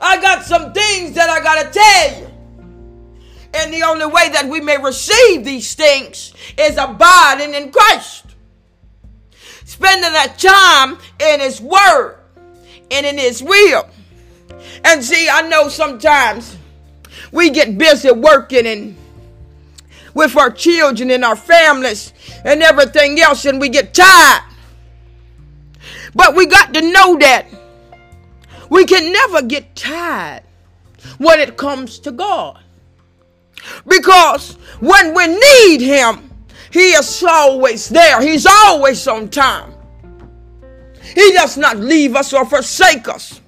I 0.02 0.20
got 0.20 0.44
some 0.44 0.74
things 0.74 1.14
that 1.14 1.30
I 1.30 1.40
got 1.44 1.64
to 1.64 1.80
tell 1.80 2.20
you. 2.20 2.25
And 3.57 3.74
the 3.74 3.83
only 3.83 4.05
way 4.05 4.29
that 4.29 4.47
we 4.47 4.62
may 4.62 4.77
receive 4.77 5.45
these 5.45 5.74
things 5.75 6.33
is 6.57 6.77
abiding 6.77 7.53
in 7.53 7.71
Christ 7.71 8.25
spending 9.65 10.13
that 10.13 10.39
time 10.39 10.97
in 11.19 11.39
His 11.41 11.59
Word 11.59 12.17
and 12.89 13.05
in 13.05 13.17
His 13.17 13.43
will. 13.43 13.89
And 14.85 15.03
see, 15.03 15.27
I 15.29 15.47
know 15.50 15.67
sometimes 15.67 16.55
we 17.31 17.50
get 17.50 17.77
busy 17.77 18.12
working 18.12 18.65
and 18.65 18.95
with 20.13 20.38
our 20.38 20.50
children 20.50 21.12
and 21.12 21.25
our 21.25 21.35
families 21.35 22.13
and 22.45 22.63
everything 22.63 23.19
else, 23.19 23.43
and 23.43 23.59
we 23.59 23.67
get 23.67 23.93
tired. 23.93 24.43
But 26.13 26.35
we 26.35 26.45
got 26.45 26.74
to 26.74 26.81
know 26.81 27.17
that 27.17 27.47
we 28.69 28.85
can 28.85 29.12
never 29.12 29.41
get 29.41 29.75
tired 29.75 30.43
when 31.17 31.41
it 31.41 31.57
comes 31.57 32.00
to 32.00 32.12
God. 32.12 32.59
Because 33.88 34.53
when 34.79 35.13
we 35.13 35.27
need 35.27 35.81
Him, 35.81 36.29
he 36.75 36.91
is 36.91 37.24
always 37.24 37.88
there. 37.88 38.22
He's 38.22 38.45
always 38.45 39.07
on 39.07 39.29
time. 39.29 39.74
He 41.01 41.31
does 41.31 41.55
not 41.57 41.77
leave 41.77 42.17
us 42.17 42.34
or 42.34 42.45
forsake 42.45 43.07
us. 43.07 43.39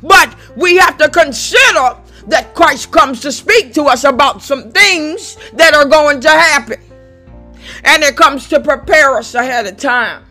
But 0.00 0.36
we 0.56 0.76
have 0.76 0.96
to 0.98 1.08
consider 1.08 1.96
that 2.28 2.54
Christ 2.54 2.92
comes 2.92 3.20
to 3.22 3.32
speak 3.32 3.74
to 3.74 3.86
us 3.86 4.04
about 4.04 4.42
some 4.42 4.70
things 4.70 5.36
that 5.54 5.74
are 5.74 5.86
going 5.86 6.20
to 6.20 6.30
happen. 6.30 6.80
And 7.82 8.04
it 8.04 8.16
comes 8.16 8.48
to 8.50 8.60
prepare 8.60 9.18
us 9.18 9.34
ahead 9.34 9.66
of 9.66 9.76
time. 9.76 10.24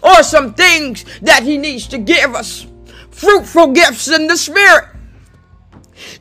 Or 0.00 0.22
some 0.22 0.54
things 0.54 1.04
that 1.22 1.42
He 1.42 1.58
needs 1.58 1.88
to 1.88 1.98
give 1.98 2.36
us 2.36 2.66
fruitful 3.10 3.72
gifts 3.72 4.08
in 4.08 4.28
the 4.28 4.36
Spirit. 4.36 4.95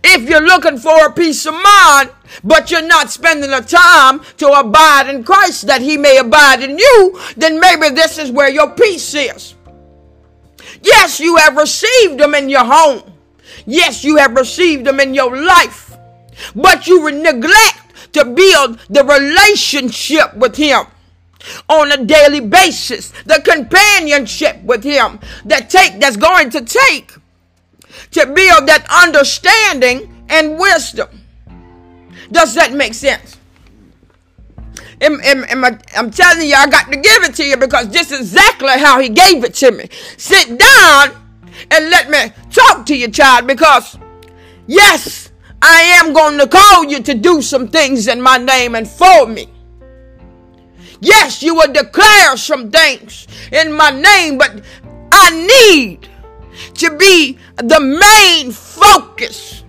If 0.03 0.29
you're 0.29 0.46
looking 0.46 0.77
for 0.77 1.05
a 1.05 1.12
peace 1.12 1.46
of 1.46 1.53
mind, 1.53 2.12
but 2.44 2.72
you're 2.72 2.88
not 2.88 3.10
spending 3.10 3.51
the 3.51 3.62
time 3.62 4.22
to 4.38 4.48
abide 4.48 5.10
in 5.10 5.24
Christ 5.24 5.67
that 5.67 5.82
he 5.82 5.98
may 5.98 6.17
abide 6.17 6.62
in 6.62 6.77
you, 6.77 7.20
then 7.36 7.60
maybe 7.60 7.89
this 7.89 8.17
is 8.17 8.32
where 8.32 8.50
your 8.50 8.72
peace 8.72 9.13
is. 9.13 9.55
Yes, 10.82 11.20
you 11.20 11.38
have 11.38 11.58
received 11.58 12.20
them 12.20 12.36
in 12.36 12.50
your 12.50 12.65
home. 12.65 13.01
Yes, 13.65 14.03
you 14.03 14.17
have 14.17 14.36
received 14.36 14.86
them 14.86 15.00
in 15.00 15.13
your 15.13 15.36
life. 15.36 15.96
But 16.55 16.88
you 16.88 17.10
neglect 17.12 18.13
to 18.13 18.25
build 18.25 18.79
the 18.89 19.03
relationship 19.03 20.36
with 20.36 20.55
him 20.55 20.86
on 21.70 21.91
a 21.91 22.03
daily 22.05 22.39
basis, 22.39 23.12
the 23.25 23.41
companionship 23.46 24.62
with 24.63 24.84
him 24.84 25.20
that 25.46 25.70
take 25.70 26.00
that's 26.00 26.17
going 26.17 26.50
to 26.50 26.62
take 26.62 27.13
to 28.12 28.25
build 28.25 28.68
that 28.68 28.86
understanding 28.90 30.25
and 30.30 30.58
wisdom. 30.58 31.22
Does 32.32 32.56
that 32.56 32.74
make 32.74 32.94
sense? 32.94 33.38
Am, 35.02 35.20
am, 35.22 35.44
am 35.46 35.66
I, 35.66 35.78
I'm 35.96 36.10
telling 36.10 36.48
you, 36.48 36.56
I 36.56 36.68
got 36.68 36.92
to 36.92 36.98
give 36.98 37.24
it 37.24 37.36
to 37.36 37.44
you 37.44 37.58
because 37.58 37.90
this 37.90 38.12
is 38.12 38.34
exactly 38.34 38.80
how 38.80 39.00
he 39.00 39.10
gave 39.10 39.44
it 39.44 39.54
to 39.56 39.72
me. 39.72 39.90
Sit 40.18 40.58
down 40.58 41.12
and 41.72 41.90
let 41.90 42.10
me 42.10 42.32
talk 42.52 42.86
to 42.88 42.96
you, 42.96 43.10
child, 43.10 43.48
because 43.48 43.98
yes, 44.68 45.32
I 45.62 45.82
am 46.00 46.14
going 46.14 46.38
to 46.40 46.48
call 46.48 46.86
you 46.86 47.02
to 47.04 47.14
do 47.14 47.42
some 47.42 47.68
things 47.68 48.08
in 48.08 48.22
my 48.22 48.38
name 48.38 48.75
and 48.75 48.88
for 48.88 49.25
me. 49.25 49.48
Yes, 51.02 51.44
you 51.44 51.56
will 51.56 51.72
declare 51.72 52.38
some 52.38 52.72
things 52.72 53.28
in 53.52 53.72
my 53.72 53.90
name, 53.90 54.38
but 54.38 54.64
I 55.12 55.30
need 55.32 56.08
to 56.75 56.97
be 56.97 57.38
the 57.57 57.79
main 57.79 58.51
focus 58.51 59.63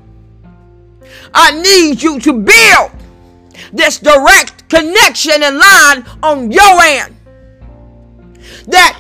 I 1.37 1.61
need 1.61 2.03
you 2.03 2.19
to 2.21 2.33
build 2.33 2.91
this 3.73 3.99
direct 3.99 4.69
connection 4.71 5.43
and 5.43 5.59
line 5.59 6.07
on 6.23 6.51
your 6.51 6.83
end 6.83 7.15
that 8.69 8.99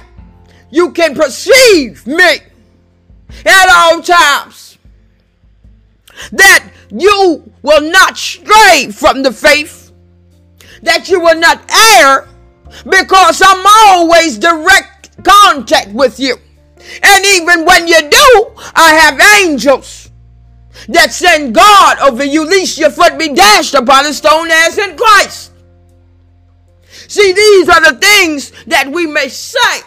you 0.70 0.92
can 0.92 1.14
perceive 1.14 2.06
me 2.06 2.38
at 3.44 3.68
all 3.70 4.02
times. 4.02 4.78
That 6.32 6.70
you 6.90 7.50
will 7.62 7.90
not 7.90 8.18
stray 8.18 8.90
from 8.92 9.22
the 9.22 9.32
faith, 9.32 9.92
that 10.82 11.08
you 11.08 11.20
will 11.20 11.38
not 11.38 11.62
err, 11.98 12.28
because 12.84 13.42
I'm 13.44 13.64
always 13.66 14.38
direct 14.38 15.24
contact 15.24 15.88
with 15.92 16.20
you. 16.20 16.36
And 17.02 17.26
even 17.26 17.64
when 17.64 17.88
you 17.88 18.00
do, 18.08 18.52
I 18.74 18.94
have 18.94 19.42
angels 19.42 20.10
that 20.88 21.12
send 21.12 21.54
God 21.54 21.98
over 21.98 22.24
you, 22.24 22.44
lest 22.44 22.78
your 22.78 22.90
foot 22.90 23.18
be 23.18 23.34
dashed 23.34 23.74
upon 23.74 24.06
a 24.06 24.12
stone 24.12 24.48
as 24.50 24.78
in 24.78 24.96
Christ. 24.96 25.52
See, 27.08 27.32
these 27.32 27.68
are 27.68 27.92
the 27.92 27.98
things 27.98 28.52
that 28.66 28.90
we 28.90 29.06
may 29.06 29.28
say. 29.28 29.80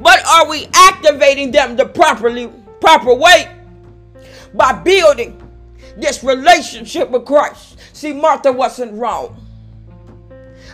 But 0.00 0.24
are 0.26 0.48
we 0.48 0.68
activating 0.74 1.50
them 1.50 1.76
the 1.76 1.86
properly 1.86 2.50
proper 2.80 3.14
way? 3.14 3.50
By 4.54 4.72
building 4.72 5.40
this 5.96 6.22
relationship 6.22 7.10
with 7.10 7.24
Christ. 7.24 7.78
See, 7.92 8.12
Martha 8.12 8.52
wasn't 8.52 8.92
wrong 8.94 9.42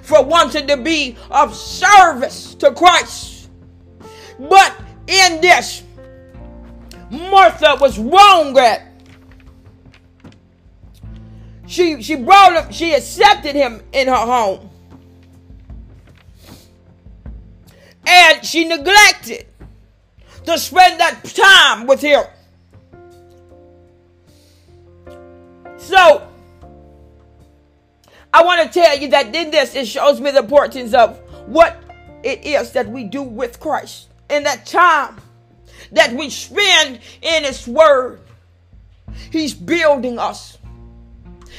for 0.02 0.22
wanting 0.24 0.66
to 0.66 0.76
be 0.76 1.16
of 1.30 1.54
service 1.54 2.54
to 2.56 2.72
Christ. 2.72 3.31
But 4.38 4.76
in 5.06 5.40
this, 5.40 5.82
Martha 7.10 7.76
was 7.80 7.98
wrong 7.98 8.56
at. 8.58 8.88
She 11.66 12.02
she 12.02 12.16
brought 12.16 12.64
him, 12.64 12.72
she 12.72 12.92
accepted 12.92 13.54
him 13.54 13.82
in 13.92 14.08
her 14.08 14.14
home. 14.14 14.70
And 18.06 18.44
she 18.44 18.64
neglected 18.64 19.46
to 20.44 20.58
spend 20.58 21.00
that 21.00 21.22
time 21.24 21.86
with 21.86 22.00
him. 22.00 22.24
So 25.76 26.28
I 28.34 28.44
want 28.44 28.62
to 28.62 28.80
tell 28.80 28.98
you 28.98 29.08
that 29.08 29.34
in 29.34 29.50
this 29.50 29.74
it 29.74 29.86
shows 29.86 30.20
me 30.20 30.30
the 30.30 30.40
importance 30.40 30.94
of 30.94 31.18
what 31.46 31.82
it 32.22 32.44
is 32.44 32.72
that 32.72 32.88
we 32.88 33.04
do 33.04 33.22
with 33.22 33.60
Christ 33.60 34.08
in 34.32 34.42
that 34.44 34.66
time 34.66 35.20
that 35.92 36.12
we 36.12 36.30
spend 36.30 37.00
in 37.20 37.44
His 37.44 37.68
Word. 37.68 38.20
He's 39.30 39.54
building 39.54 40.18
us. 40.18 40.58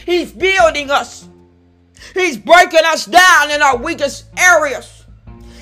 He's 0.06 0.32
building 0.32 0.90
us. 0.90 1.28
He's 2.14 2.38
breaking 2.38 2.82
us 2.86 3.06
down 3.06 3.52
in 3.52 3.62
our 3.62 3.78
weakest 3.78 4.26
areas. 4.38 5.06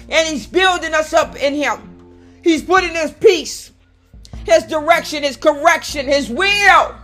And 0.10 0.27
He's 0.27 0.48
building 0.48 0.94
us 0.94 1.13
up 1.13 1.36
in 1.36 1.53
Him. 1.53 1.80
He's 2.44 2.63
putting 2.63 2.96
His 2.96 3.12
peace, 3.12 3.72
His 4.46 4.63
direction, 4.63 5.24
His 5.24 5.38
correction, 5.38 6.08
His 6.08 6.30
will. 6.30 6.96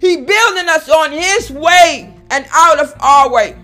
He's 0.00 0.18
building 0.18 0.68
us 0.68 0.88
on 0.88 1.12
His 1.12 1.50
way 1.50 2.12
and 2.30 2.46
out 2.52 2.80
of 2.80 2.94
our 3.00 3.32
way. 3.32 3.56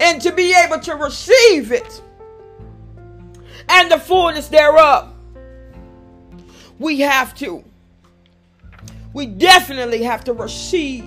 And 0.00 0.20
to 0.22 0.32
be 0.32 0.54
able 0.54 0.80
to 0.80 0.96
receive 0.96 1.72
it 1.72 2.02
and 3.70 3.90
the 3.90 3.98
fullness 3.98 4.48
thereof, 4.48 5.14
we 6.78 7.00
have 7.00 7.34
to. 7.36 7.64
We 9.12 9.26
definitely 9.26 10.02
have 10.02 10.24
to 10.24 10.32
receive 10.32 11.04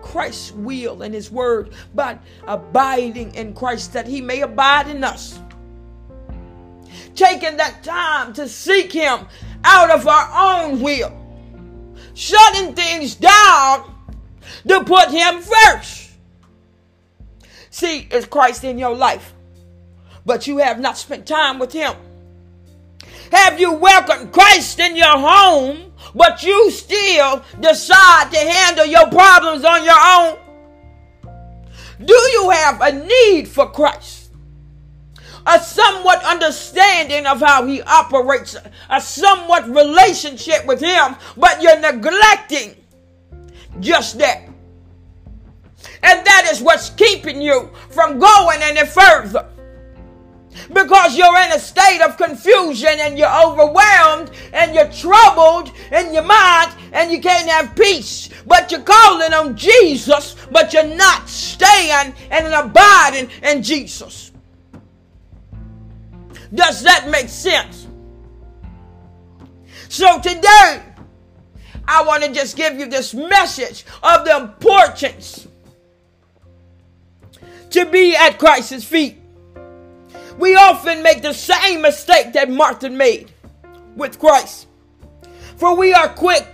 Christ's 0.00 0.52
will 0.52 1.02
and 1.02 1.14
His 1.14 1.30
word 1.30 1.74
by 1.94 2.18
abiding 2.46 3.34
in 3.34 3.54
Christ 3.54 3.92
that 3.94 4.06
He 4.06 4.20
may 4.20 4.42
abide 4.42 4.88
in 4.88 5.02
us. 5.02 5.40
Taking 7.14 7.56
that 7.58 7.82
time 7.82 8.32
to 8.34 8.48
seek 8.48 8.92
Him 8.92 9.26
out 9.64 9.90
of 9.90 10.06
our 10.06 10.64
own 10.64 10.80
will, 10.80 11.12
shutting 12.14 12.74
things 12.74 13.14
down 13.14 13.94
to 14.66 14.84
put 14.84 15.10
Him 15.10 15.40
first. 15.40 16.10
See, 17.70 18.08
is 18.10 18.26
Christ 18.26 18.64
in 18.64 18.78
your 18.78 18.94
life, 18.94 19.32
but 20.24 20.46
you 20.46 20.58
have 20.58 20.80
not 20.80 20.96
spent 20.96 21.26
time 21.26 21.58
with 21.58 21.72
Him. 21.72 21.94
Have 23.32 23.58
you 23.58 23.72
welcomed 23.72 24.32
Christ 24.32 24.78
in 24.78 24.94
your 24.94 25.18
home, 25.18 25.92
but 26.14 26.42
you 26.42 26.70
still 26.70 27.42
decide 27.60 28.30
to 28.30 28.38
handle 28.38 28.86
your 28.86 29.08
problems 29.08 29.64
on 29.64 29.84
your 29.84 29.98
own? 29.98 30.38
Do 32.04 32.14
you 32.14 32.50
have 32.50 32.80
a 32.80 32.92
need 32.92 33.48
for 33.48 33.70
Christ? 33.70 34.30
A 35.46 35.58
somewhat 35.58 36.22
understanding 36.24 37.26
of 37.26 37.40
how 37.40 37.66
he 37.66 37.82
operates, 37.82 38.56
a 38.90 39.00
somewhat 39.00 39.68
relationship 39.68 40.66
with 40.66 40.80
him, 40.80 41.16
but 41.36 41.60
you're 41.62 41.80
neglecting 41.80 42.76
just 43.80 44.18
that. 44.18 44.48
And 46.04 46.26
that 46.26 46.48
is 46.52 46.60
what's 46.60 46.90
keeping 46.90 47.40
you 47.40 47.70
from 47.90 48.18
going 48.18 48.60
any 48.62 48.86
further 48.86 49.48
because 50.72 51.16
you're 51.16 51.36
in 51.38 51.52
a 51.52 51.58
state 51.58 52.00
of 52.00 52.16
confusion 52.16 52.90
and 52.98 53.18
you're 53.18 53.42
overwhelmed 53.44 54.30
and 54.52 54.74
you're 54.74 54.90
troubled 54.90 55.72
in 55.92 56.12
your 56.12 56.22
mind 56.22 56.72
and 56.92 57.10
you 57.10 57.20
can't 57.20 57.48
have 57.48 57.74
peace. 57.74 58.28
But 58.46 58.70
you're 58.70 58.82
calling 58.82 59.32
on 59.32 59.56
Jesus, 59.56 60.36
but 60.50 60.72
you're 60.72 60.94
not 60.94 61.28
staying 61.28 62.14
and 62.30 62.46
abiding 62.54 63.30
in 63.42 63.62
Jesus. 63.62 64.32
Does 66.54 66.82
that 66.82 67.08
make 67.08 67.28
sense? 67.28 67.86
So 69.88 70.18
today, 70.20 70.82
I 71.86 72.02
want 72.04 72.24
to 72.24 72.32
just 72.32 72.56
give 72.56 72.78
you 72.78 72.86
this 72.86 73.14
message 73.14 73.84
of 74.02 74.24
the 74.24 74.36
importance 74.36 75.48
to 77.70 77.86
be 77.86 78.14
at 78.14 78.38
Christ's 78.38 78.84
feet. 78.84 79.21
We 80.38 80.56
often 80.56 81.02
make 81.02 81.22
the 81.22 81.32
same 81.32 81.82
mistake 81.82 82.32
that 82.32 82.50
Martha 82.50 82.90
made 82.90 83.32
with 83.96 84.18
Christ. 84.18 84.66
For 85.56 85.76
we 85.76 85.92
are 85.92 86.08
quick 86.08 86.46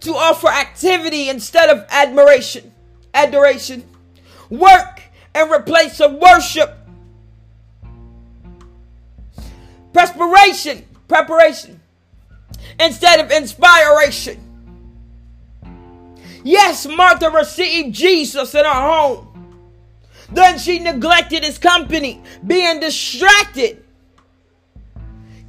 to 0.00 0.12
offer 0.14 0.48
activity 0.48 1.28
instead 1.28 1.68
of 1.68 1.84
admiration, 1.90 2.72
adoration, 3.14 3.84
work 4.50 5.02
and 5.34 5.50
replace 5.50 6.00
of 6.00 6.14
worship, 6.14 6.76
perspiration, 9.92 10.84
preparation, 11.08 11.80
instead 12.78 13.20
of 13.20 13.30
inspiration. 13.30 14.38
Yes, 16.44 16.86
Martha 16.86 17.30
received 17.30 17.94
Jesus 17.94 18.54
in 18.54 18.64
her 18.64 18.70
home 18.70 19.31
then 20.34 20.58
she 20.58 20.78
neglected 20.78 21.44
his 21.44 21.58
company, 21.58 22.22
being 22.46 22.80
distracted 22.80 23.84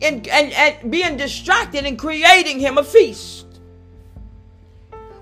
and, 0.02 0.28
and, 0.28 0.52
and 0.52 0.92
being 0.92 1.16
distracted 1.16 1.86
and 1.86 1.98
creating 1.98 2.60
him 2.60 2.78
a 2.78 2.84
feast. 2.84 3.46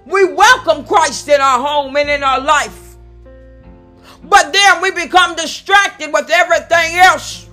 We 0.05 0.33
welcome 0.33 0.83
Christ 0.85 1.27
in 1.27 1.39
our 1.39 1.59
home 1.59 1.95
and 1.95 2.09
in 2.09 2.23
our 2.23 2.41
life. 2.41 2.95
But 4.23 4.51
then 4.51 4.81
we 4.81 4.91
become 4.91 5.35
distracted 5.35 6.11
with 6.11 6.29
everything 6.31 6.97
else 6.97 7.47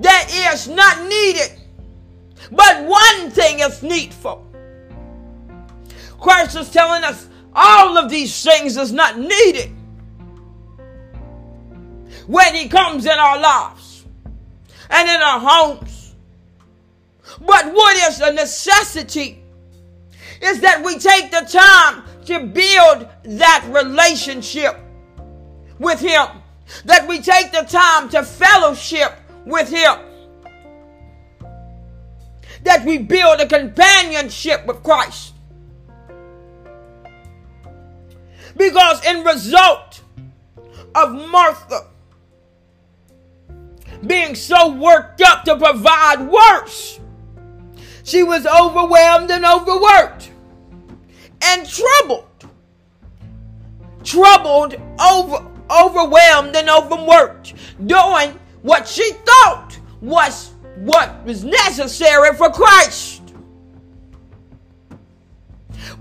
that 0.00 0.52
is 0.52 0.66
not 0.68 1.06
needed. 1.06 1.60
But 2.50 2.84
one 2.84 3.30
thing 3.30 3.60
is 3.60 3.82
needful. 3.82 4.46
Christ 6.18 6.56
is 6.56 6.70
telling 6.70 7.04
us 7.04 7.28
all 7.54 7.98
of 7.98 8.10
these 8.10 8.42
things 8.42 8.76
is 8.76 8.92
not 8.92 9.18
needed 9.18 9.74
when 12.26 12.54
He 12.54 12.68
comes 12.68 13.06
in 13.06 13.18
our 13.18 13.40
lives 13.40 14.04
and 14.90 15.08
in 15.08 15.20
our 15.20 15.40
homes. 15.40 16.14
But 17.40 17.72
what 17.72 17.96
is 18.10 18.20
a 18.20 18.32
necessity 18.32 19.42
is 20.42 20.60
that 20.60 20.84
we 20.84 20.98
take 20.98 21.30
the 21.30 21.40
time 21.40 22.04
to 22.26 22.46
build 22.46 23.08
that 23.24 23.66
relationship 23.70 24.78
with 25.78 26.00
Him, 26.00 26.26
that 26.84 27.06
we 27.08 27.20
take 27.20 27.52
the 27.52 27.62
time 27.62 28.08
to 28.10 28.22
fellowship 28.22 29.18
with 29.44 29.68
Him, 29.68 29.96
that 32.62 32.84
we 32.84 32.98
build 32.98 33.40
a 33.40 33.46
companionship 33.46 34.66
with 34.66 34.82
Christ. 34.82 35.34
Because 38.56 39.04
in 39.06 39.24
result 39.24 40.02
of 40.94 41.12
Martha 41.12 41.89
being 44.06 44.34
so 44.34 44.72
worked 44.72 45.20
up 45.20 45.44
to 45.44 45.56
provide 45.56 46.20
worse. 46.28 47.00
She 48.02 48.22
was 48.22 48.46
overwhelmed 48.46 49.30
and 49.30 49.44
overworked 49.44 50.30
and 51.42 51.68
troubled. 51.68 52.26
Troubled, 54.02 54.76
over, 55.00 55.46
overwhelmed, 55.70 56.56
and 56.56 56.70
overworked, 56.70 57.54
doing 57.86 58.38
what 58.62 58.88
she 58.88 59.12
thought 59.12 59.78
was 60.00 60.52
what 60.76 61.22
was 61.24 61.44
necessary 61.44 62.34
for 62.34 62.50
Christ. 62.50 63.22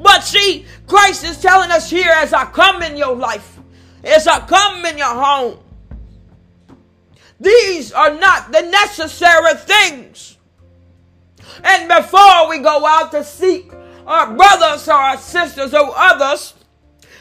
But 0.02 0.24
see, 0.24 0.66
Christ 0.88 1.26
is 1.26 1.42
telling 1.42 1.72
us 1.72 1.90
here 1.90 2.12
as 2.12 2.34
I 2.34 2.46
come 2.46 2.82
in 2.82 2.96
your 2.96 3.16
life, 3.16 3.60
as 4.04 4.28
I 4.28 4.40
come 4.40 4.86
in 4.86 4.98
your 4.98 5.14
home, 5.14 5.60
these 7.40 7.92
are 7.92 8.14
not 8.16 8.52
the 8.52 8.62
necessary 8.62 9.54
things. 9.56 10.38
And 11.64 11.88
before 11.88 12.50
we 12.50 12.60
go 12.60 12.86
out 12.86 13.12
to 13.12 13.24
seek 13.24 13.72
our 14.06 14.34
brothers 14.36 14.88
or 14.88 14.94
our 14.94 15.18
sisters 15.18 15.74
or 15.74 15.92
others, 15.96 16.54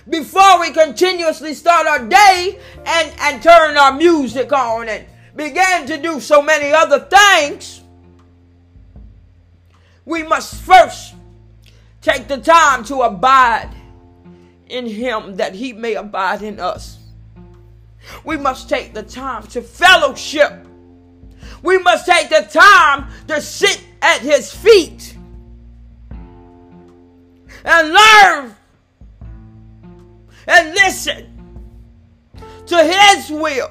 before 0.08 0.60
we 0.60 0.70
continuously 0.72 1.54
start 1.54 1.86
our 1.86 2.06
day 2.06 2.58
and, 2.86 3.12
and 3.20 3.42
turn 3.42 3.76
our 3.76 3.92
music 3.92 4.52
on 4.52 4.88
and 4.88 5.04
begin 5.36 5.86
to 5.86 5.98
do 5.98 6.18
so 6.18 6.42
many 6.42 6.72
other 6.72 7.00
things, 7.00 7.82
we 10.04 10.22
must 10.22 10.54
first 10.62 11.14
take 12.00 12.26
the 12.26 12.38
time 12.38 12.84
to 12.84 13.02
abide 13.02 13.70
in 14.68 14.86
Him 14.86 15.36
that 15.36 15.54
He 15.54 15.72
may 15.72 15.94
abide 15.94 16.42
in 16.42 16.58
us. 16.58 16.97
We 18.24 18.36
must 18.36 18.68
take 18.68 18.94
the 18.94 19.02
time 19.02 19.46
to 19.48 19.62
fellowship. 19.62 20.66
We 21.62 21.78
must 21.78 22.06
take 22.06 22.28
the 22.28 22.48
time 22.50 23.10
to 23.26 23.40
sit 23.40 23.82
at 24.02 24.20
his 24.20 24.52
feet 24.52 25.16
and 27.64 27.92
learn 27.92 28.56
and 30.46 30.74
listen 30.74 31.26
to 32.66 32.82
his 32.82 33.30
will 33.30 33.70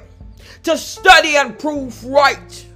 to 0.64 0.76
study 0.76 1.36
and 1.36 1.58
prove 1.58 2.04
right. 2.04 2.66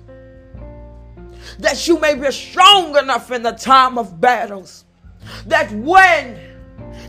That 1.58 1.86
you 1.86 2.00
may 2.00 2.14
be 2.14 2.30
strong 2.32 2.96
enough 2.96 3.30
in 3.30 3.42
the 3.42 3.52
time 3.52 3.98
of 3.98 4.20
battles. 4.20 4.84
That 5.46 5.70
when 5.72 6.38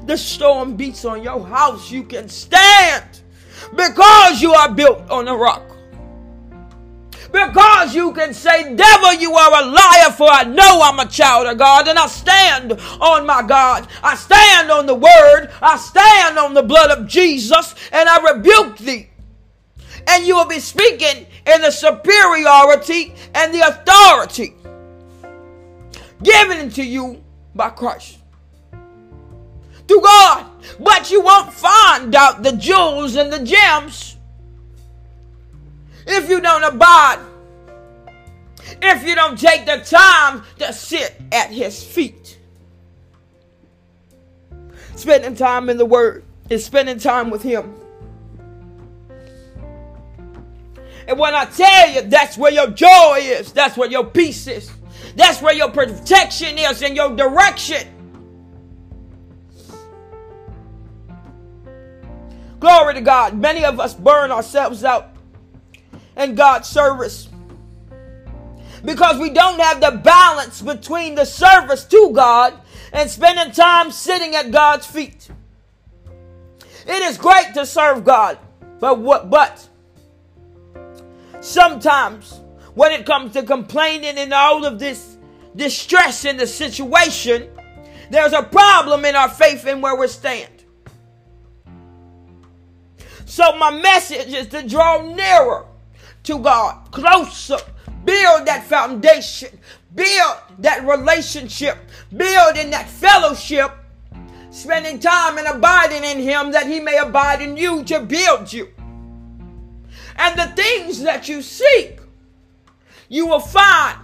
the 0.06 0.18
storm 0.18 0.76
beats 0.76 1.06
on 1.06 1.24
your 1.24 1.46
house, 1.46 1.90
you 1.90 2.04
can 2.04 2.28
stand 2.28 3.23
because 3.76 4.42
you 4.42 4.54
are 4.54 4.72
built 4.74 5.10
on 5.10 5.28
a 5.28 5.36
rock. 5.36 5.74
Because 7.32 7.96
you 7.96 8.14
can 8.14 8.32
say, 8.32 8.76
Devil, 8.76 9.14
you 9.14 9.34
are 9.34 9.64
a 9.64 9.66
liar, 9.66 10.12
for 10.16 10.30
I 10.30 10.44
know 10.44 10.82
I'm 10.84 11.00
a 11.00 11.10
child 11.10 11.48
of 11.48 11.58
God, 11.58 11.88
and 11.88 11.98
I 11.98 12.06
stand 12.06 12.74
on 13.02 13.26
my 13.26 13.42
God. 13.42 13.88
I 14.04 14.16
stand 14.16 14.70
on 14.70 14.86
the 14.86 14.94
word. 14.94 15.50
I 15.60 15.78
stand 15.78 16.38
on 16.38 16.54
the 16.54 16.62
blood 16.62 16.92
of 16.92 17.08
Jesus, 17.08 17.74
and 17.92 18.08
I 18.08 18.34
rebuke 18.34 18.78
thee. 18.78 19.10
And 20.08 20.28
you 20.28 20.36
will 20.36 20.46
be 20.46 20.60
speaking 20.60 21.26
in 21.48 21.62
the 21.62 21.72
superiority 21.72 23.16
and 23.34 23.52
the 23.52 23.62
authority 23.62 24.54
given 26.22 26.70
to 26.70 26.84
you 26.84 27.24
by 27.56 27.70
Christ. 27.70 28.20
Through 29.88 30.02
God. 30.02 30.53
But 30.80 31.12
you 31.12 31.22
won't 31.22 31.54
find 31.54 32.16
out 32.16 32.44
the 32.44 32.54
jewels 32.54 33.16
and 33.16 33.32
the 33.32 33.44
gems 33.44 34.14
if 36.06 36.30
you 36.30 36.42
don't 36.42 36.64
abide, 36.64 37.20
if 38.82 39.06
you 39.06 39.16
don't 39.16 39.40
take 39.40 39.66
the 39.66 39.78
time 39.78 40.44
to 40.60 40.74
sit 40.74 41.20
at 41.32 41.50
his 41.50 41.84
feet. 41.84 42.40
Spending 44.96 45.36
time 45.36 45.70
in 45.70 45.78
the 45.78 45.86
Word 45.86 46.24
is 46.50 46.66
spending 46.66 47.00
time 47.00 47.30
with 47.30 47.42
him. 47.42 47.74
And 51.08 51.20
when 51.20 51.36
I 51.36 51.46
tell 51.46 51.90
you 51.90 52.02
that's 52.04 52.38
where 52.38 52.52
your 52.52 52.68
joy 52.68 53.20
is, 53.22 53.52
that's 53.52 53.76
where 53.76 53.90
your 53.90 54.06
peace 54.06 54.48
is, 54.48 54.72
that's 55.16 55.42
where 55.42 55.54
your 55.54 55.70
protection 55.70 56.58
is 56.58 56.82
and 56.82 56.96
your 56.96 57.16
direction. 57.16 57.88
Glory 62.64 62.94
to 62.94 63.02
God. 63.02 63.38
Many 63.38 63.66
of 63.66 63.82
us 63.82 63.94
burn 63.94 64.32
ourselves 64.32 64.86
out 64.86 65.10
in 66.16 66.34
God's 66.34 66.70
service. 66.70 67.28
Because 68.86 69.20
we 69.20 69.32
don't 69.32 69.60
have 69.60 69.82
the 69.82 70.00
balance 70.02 70.62
between 70.62 71.16
the 71.16 71.26
service 71.26 71.84
to 71.84 72.12
God 72.16 72.54
and 72.94 73.10
spending 73.10 73.54
time 73.54 73.92
sitting 73.92 74.34
at 74.34 74.52
God's 74.52 74.86
feet. 74.86 75.28
It 76.88 77.04
is 77.04 77.18
great 77.18 77.54
to 77.56 77.66
serve 77.66 78.06
God, 78.06 78.38
but 78.80 78.98
what 78.98 79.30
but 79.30 79.68
sometimes 81.42 82.40
when 82.76 82.94
it 82.94 83.06
comes 83.06 83.34
to 83.34 83.44
complaining 83.44 84.18
and 84.18 84.34
all 84.34 84.64
of 84.64 84.80
this 84.80 85.18
distress 85.54 86.24
in 86.24 86.38
the 86.38 86.48
situation, 86.48 87.50
there's 88.10 88.32
a 88.32 88.44
problem 88.44 89.04
in 89.04 89.18
our 89.18 89.28
faith 89.28 89.66
and 89.68 89.84
where 89.84 89.98
we 89.98 90.08
stand. 90.08 90.53
So 93.34 93.58
my 93.58 93.72
message 93.72 94.32
is 94.32 94.46
to 94.50 94.62
draw 94.62 95.02
nearer 95.02 95.66
to 96.22 96.38
God, 96.38 96.92
closer. 96.92 97.58
Build 98.06 98.46
that 98.46 98.64
foundation, 98.66 99.50
build 99.96 100.38
that 100.60 100.86
relationship, 100.86 101.80
build 102.16 102.58
in 102.58 102.70
that 102.70 102.88
fellowship, 102.88 103.72
spending 104.52 105.00
time 105.00 105.40
and 105.40 105.48
abiding 105.48 106.04
in 106.04 106.20
Him 106.20 106.52
that 106.52 106.68
He 106.68 106.80
may 106.80 107.00
abide 107.00 107.42
in 107.42 107.58
you 107.58 107.84
to 107.86 108.02
build 108.02 108.54
you. 108.54 108.70
And 110.18 110.38
the 110.40 110.56
things 110.56 111.02
that 111.02 111.28
you 111.28 111.42
seek, 111.42 112.02
you 113.10 113.26
will 113.26 113.40
find 113.40 113.98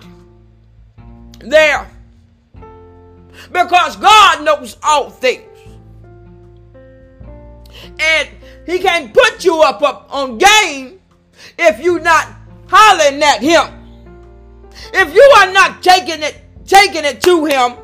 there. 1.37 1.87
Because 3.51 3.95
God 3.95 4.43
knows 4.43 4.75
all 4.81 5.11
things. 5.11 5.45
And 7.99 8.29
He 8.69 8.77
can't 8.77 9.11
put 9.11 9.43
you 9.43 9.63
up, 9.63 9.81
up 9.81 10.07
on 10.11 10.37
game 10.37 10.99
if 11.57 11.83
you 11.83 11.99
not 11.99 12.27
hollering 12.67 13.23
at 13.23 13.41
him. 13.41 13.65
If 14.93 15.11
you 15.11 15.33
are 15.39 15.51
not 15.51 15.81
taking 15.81 16.21
it, 16.21 16.39
taking 16.67 17.03
it 17.03 17.19
to 17.23 17.45
him 17.45 17.77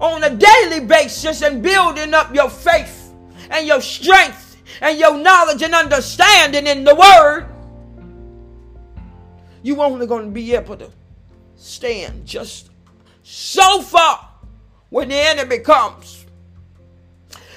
on 0.00 0.24
a 0.24 0.34
daily 0.34 0.84
basis 0.84 1.42
and 1.42 1.62
building 1.62 2.14
up 2.14 2.34
your 2.34 2.50
faith 2.50 3.14
and 3.50 3.64
your 3.64 3.80
strength 3.80 4.56
and 4.80 4.98
your 4.98 5.16
knowledge 5.16 5.62
and 5.62 5.72
understanding 5.72 6.66
in 6.66 6.82
the 6.82 6.96
word, 6.96 7.46
you 9.62 9.80
only 9.80 10.08
going 10.08 10.24
to 10.24 10.32
be 10.32 10.52
able 10.52 10.76
to 10.78 10.90
stand 11.54 12.26
just 12.26 12.70
so 13.22 13.82
far 13.82 14.28
when 14.88 15.10
the 15.10 15.16
enemy 15.16 15.58
comes. 15.58 16.26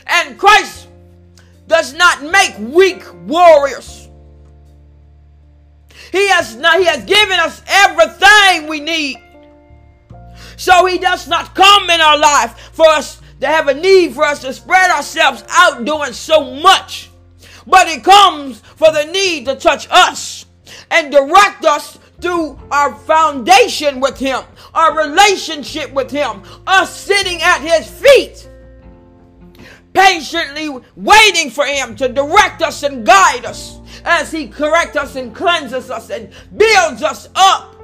And 0.05 0.37
Christ 0.37 0.89
does 1.71 1.93
not 1.93 2.21
make 2.21 2.53
weak 2.59 3.01
warriors. 3.25 4.09
He 6.11 6.27
has 6.27 6.57
not, 6.57 6.77
He 6.79 6.85
has 6.85 7.05
given 7.05 7.39
us 7.39 7.61
everything 7.65 8.67
we 8.67 8.81
need. 8.81 9.17
So 10.57 10.85
He 10.85 10.97
does 10.97 11.29
not 11.29 11.55
come 11.55 11.89
in 11.89 12.01
our 12.01 12.17
life 12.17 12.71
for 12.73 12.87
us 12.87 13.21
to 13.39 13.47
have 13.47 13.69
a 13.69 13.73
need 13.73 14.13
for 14.13 14.25
us 14.25 14.41
to 14.41 14.51
spread 14.51 14.91
ourselves 14.91 15.45
out 15.49 15.85
doing 15.85 16.11
so 16.11 16.53
much. 16.55 17.09
But 17.65 17.87
He 17.87 18.01
comes 18.01 18.59
for 18.59 18.91
the 18.91 19.05
need 19.05 19.45
to 19.45 19.55
touch 19.55 19.87
us 19.89 20.45
and 20.91 21.09
direct 21.09 21.63
us 21.63 21.97
through 22.19 22.59
our 22.69 22.93
foundation 22.93 24.01
with 24.01 24.19
Him, 24.19 24.41
our 24.73 25.07
relationship 25.07 25.93
with 25.93 26.11
Him, 26.11 26.43
us 26.67 26.93
sitting 26.93 27.41
at 27.41 27.59
His 27.61 27.89
feet 27.89 28.50
patiently 29.93 30.69
waiting 30.95 31.49
for 31.49 31.65
Him 31.65 31.95
to 31.97 32.07
direct 32.07 32.61
us 32.61 32.83
and 32.83 33.05
guide 33.05 33.45
us 33.45 33.79
as 34.05 34.31
He 34.31 34.47
corrects 34.47 34.97
us 34.97 35.15
and 35.15 35.35
cleanses 35.35 35.89
us 35.89 36.09
and 36.09 36.31
builds 36.55 37.03
us 37.03 37.29
up. 37.35 37.75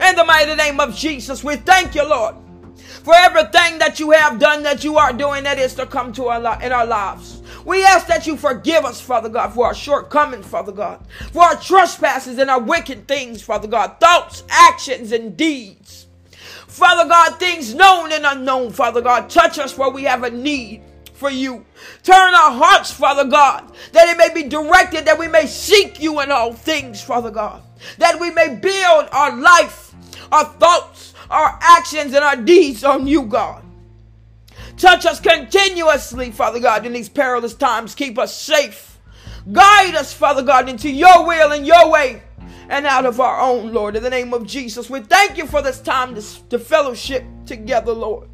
In 0.00 0.16
the 0.16 0.24
mighty 0.24 0.54
name 0.54 0.80
of 0.80 0.94
Jesus, 0.94 1.44
we 1.44 1.56
thank 1.56 1.94
you, 1.94 2.08
Lord, 2.08 2.36
for 2.76 3.14
everything 3.14 3.78
that 3.78 3.98
you 3.98 4.12
have 4.12 4.38
done, 4.38 4.62
that 4.62 4.84
you 4.84 4.96
are 4.98 5.12
doing, 5.12 5.44
that 5.44 5.58
is 5.58 5.74
to 5.74 5.86
come 5.86 6.12
to 6.14 6.28
our 6.28 6.62
in 6.62 6.72
our 6.72 6.86
lives. 6.86 7.42
We 7.64 7.84
ask 7.84 8.06
that 8.06 8.26
you 8.26 8.36
forgive 8.36 8.84
us, 8.84 9.00
Father 9.00 9.28
God, 9.28 9.52
for 9.52 9.66
our 9.66 9.74
shortcomings, 9.74 10.46
Father 10.46 10.72
God, 10.72 11.04
for 11.32 11.42
our 11.42 11.56
trespasses 11.56 12.38
and 12.38 12.48
our 12.48 12.60
wicked 12.60 13.06
things, 13.06 13.42
Father 13.42 13.68
God, 13.68 13.96
thoughts, 14.00 14.44
actions, 14.48 15.12
and 15.12 15.36
deeds. 15.36 16.06
Father 16.70 17.08
God, 17.08 17.40
things 17.40 17.74
known 17.74 18.12
and 18.12 18.24
unknown, 18.24 18.70
Father 18.70 19.00
God, 19.02 19.28
touch 19.28 19.58
us 19.58 19.76
where 19.76 19.90
we 19.90 20.04
have 20.04 20.22
a 20.22 20.30
need 20.30 20.82
for 21.14 21.28
you. 21.28 21.66
Turn 22.04 22.32
our 22.32 22.52
hearts, 22.52 22.92
Father 22.92 23.24
God, 23.24 23.72
that 23.90 24.08
it 24.08 24.16
may 24.16 24.32
be 24.32 24.48
directed, 24.48 25.04
that 25.04 25.18
we 25.18 25.26
may 25.26 25.46
seek 25.46 26.00
you 26.00 26.20
in 26.20 26.30
all 26.30 26.52
things, 26.52 27.02
Father 27.02 27.32
God, 27.32 27.60
that 27.98 28.20
we 28.20 28.30
may 28.30 28.54
build 28.54 29.08
our 29.10 29.36
life, 29.36 29.92
our 30.30 30.44
thoughts, 30.44 31.12
our 31.28 31.58
actions, 31.60 32.14
and 32.14 32.24
our 32.24 32.36
deeds 32.36 32.84
on 32.84 33.04
you, 33.04 33.24
God. 33.24 33.64
Touch 34.76 35.04
us 35.04 35.18
continuously, 35.18 36.30
Father 36.30 36.60
God, 36.60 36.86
in 36.86 36.92
these 36.92 37.08
perilous 37.08 37.54
times. 37.54 37.96
Keep 37.96 38.16
us 38.16 38.34
safe. 38.34 38.96
Guide 39.50 39.96
us, 39.96 40.14
Father 40.14 40.42
God, 40.42 40.68
into 40.68 40.88
your 40.88 41.26
will 41.26 41.50
and 41.50 41.66
your 41.66 41.90
way 41.90 42.22
and 42.70 42.86
out 42.86 43.04
of 43.04 43.20
our 43.20 43.40
own, 43.40 43.72
Lord, 43.72 43.96
in 43.96 44.02
the 44.02 44.08
name 44.08 44.32
of 44.32 44.46
Jesus. 44.46 44.88
We 44.88 45.00
thank 45.00 45.36
you 45.36 45.46
for 45.46 45.60
this 45.60 45.80
time 45.80 46.14
to, 46.14 46.22
to 46.50 46.58
fellowship 46.58 47.24
together, 47.44 47.92
Lord. 47.92 48.28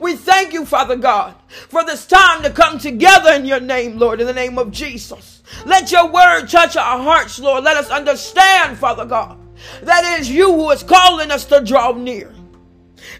We 0.00 0.16
thank 0.16 0.52
you, 0.52 0.66
Father 0.66 0.96
God, 0.96 1.36
for 1.68 1.84
this 1.84 2.04
time 2.04 2.42
to 2.42 2.50
come 2.50 2.78
together 2.78 3.32
in 3.32 3.44
your 3.44 3.60
name, 3.60 3.96
Lord, 3.96 4.20
in 4.20 4.26
the 4.26 4.32
name 4.32 4.58
of 4.58 4.72
Jesus. 4.72 5.44
Let 5.64 5.92
your 5.92 6.10
word 6.10 6.46
touch 6.46 6.76
our 6.76 6.98
hearts, 6.98 7.38
Lord. 7.38 7.62
Let 7.62 7.76
us 7.76 7.88
understand, 7.90 8.76
Father 8.76 9.04
God, 9.04 9.38
that 9.82 10.02
it 10.04 10.20
is 10.20 10.30
you 10.30 10.52
who 10.52 10.70
is 10.70 10.82
calling 10.82 11.30
us 11.30 11.44
to 11.46 11.64
draw 11.64 11.92
near. 11.92 12.34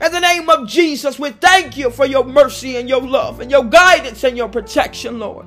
In 0.04 0.11
the 0.11 0.20
name 0.20 0.50
of 0.50 0.66
Jesus, 0.66 1.16
we 1.16 1.31
thank 1.31 1.76
you 1.76 1.90
for 1.90 2.07
your 2.07 2.24
mercy 2.24 2.76
and 2.76 2.88
your 2.88 3.02
love 3.02 3.38
and 3.38 3.52
your 3.52 3.64
guidance 3.64 4.24
and 4.24 4.37
your 4.37 4.48
protection, 4.48 5.20
Lord. 5.20 5.46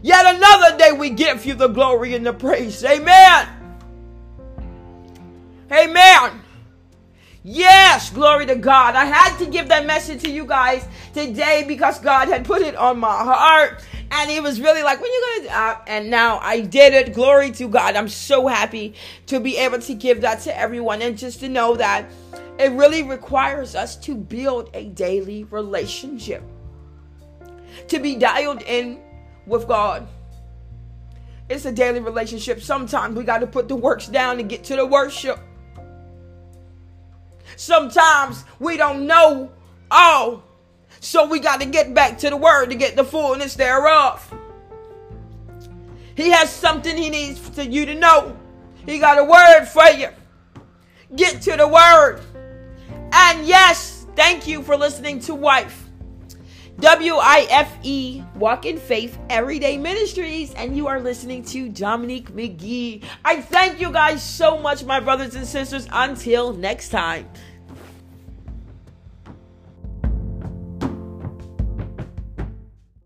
Yet 0.00 0.36
another 0.36 0.78
day 0.78 0.92
we 0.92 1.10
give 1.10 1.44
you 1.44 1.54
the 1.54 1.68
glory 1.68 2.14
and 2.14 2.24
the 2.24 2.32
praise. 2.32 2.84
Amen. 2.84 3.63
Amen. 5.70 6.42
Yes, 7.42 8.10
glory 8.10 8.46
to 8.46 8.54
God. 8.54 8.94
I 8.94 9.04
had 9.04 9.36
to 9.38 9.46
give 9.46 9.68
that 9.68 9.84
message 9.84 10.22
to 10.22 10.30
you 10.30 10.46
guys 10.46 10.86
today 11.12 11.64
because 11.68 11.98
God 11.98 12.28
had 12.28 12.44
put 12.44 12.62
it 12.62 12.74
on 12.74 12.98
my 12.98 13.08
heart. 13.08 13.84
And 14.10 14.30
it 14.30 14.42
was 14.42 14.60
really 14.60 14.82
like, 14.82 15.00
when 15.00 15.10
you 15.10 15.40
gonna, 15.42 15.54
uh, 15.54 15.78
and 15.86 16.08
now 16.08 16.38
I 16.38 16.60
did 16.60 16.94
it. 16.94 17.12
Glory 17.12 17.50
to 17.52 17.68
God. 17.68 17.96
I'm 17.96 18.08
so 18.08 18.46
happy 18.46 18.94
to 19.26 19.40
be 19.40 19.58
able 19.58 19.78
to 19.80 19.94
give 19.94 20.20
that 20.22 20.40
to 20.42 20.58
everyone 20.58 21.02
and 21.02 21.18
just 21.18 21.40
to 21.40 21.48
know 21.48 21.76
that 21.76 22.06
it 22.58 22.70
really 22.72 23.02
requires 23.02 23.74
us 23.74 23.96
to 23.96 24.14
build 24.14 24.70
a 24.72 24.84
daily 24.84 25.44
relationship, 25.44 26.42
to 27.88 27.98
be 27.98 28.14
dialed 28.14 28.62
in 28.62 29.00
with 29.46 29.66
God. 29.66 30.06
It's 31.50 31.66
a 31.66 31.72
daily 31.72 32.00
relationship. 32.00 32.62
Sometimes 32.62 33.16
we 33.16 33.24
got 33.24 33.38
to 33.38 33.46
put 33.46 33.68
the 33.68 33.76
works 33.76 34.06
down 34.06 34.38
to 34.38 34.42
get 34.42 34.64
to 34.64 34.76
the 34.76 34.86
worship. 34.86 35.40
Sometimes 37.56 38.44
we 38.58 38.76
don't 38.76 39.06
know 39.06 39.50
all. 39.90 40.44
So 41.00 41.26
we 41.26 41.38
got 41.38 41.60
to 41.60 41.66
get 41.66 41.94
back 41.94 42.18
to 42.18 42.30
the 42.30 42.36
word 42.36 42.70
to 42.70 42.76
get 42.76 42.96
the 42.96 43.04
fullness 43.04 43.54
thereof. 43.54 44.32
He 46.16 46.30
has 46.30 46.50
something 46.50 46.96
he 46.96 47.10
needs 47.10 47.38
for 47.38 47.62
you 47.62 47.84
to 47.86 47.94
know. 47.94 48.36
He 48.86 48.98
got 48.98 49.18
a 49.18 49.24
word 49.24 49.66
for 49.66 49.86
you. 49.96 50.08
Get 51.14 51.42
to 51.42 51.56
the 51.56 51.68
word. 51.68 52.20
And 53.12 53.46
yes, 53.46 54.06
thank 54.16 54.46
you 54.46 54.62
for 54.62 54.76
listening 54.76 55.20
to 55.20 55.34
Wife. 55.34 55.83
W 56.80 57.14
I 57.14 57.46
F 57.50 57.78
E, 57.82 58.22
Walk 58.34 58.66
in 58.66 58.78
Faith 58.78 59.16
Everyday 59.30 59.78
Ministries, 59.78 60.52
and 60.54 60.76
you 60.76 60.88
are 60.88 61.00
listening 61.00 61.44
to 61.44 61.68
Dominique 61.68 62.32
McGee. 62.32 63.04
I 63.24 63.40
thank 63.40 63.80
you 63.80 63.92
guys 63.92 64.22
so 64.22 64.58
much, 64.58 64.84
my 64.84 64.98
brothers 64.98 65.36
and 65.36 65.46
sisters. 65.46 65.86
Until 65.92 66.52
next 66.52 66.88
time. 66.88 67.28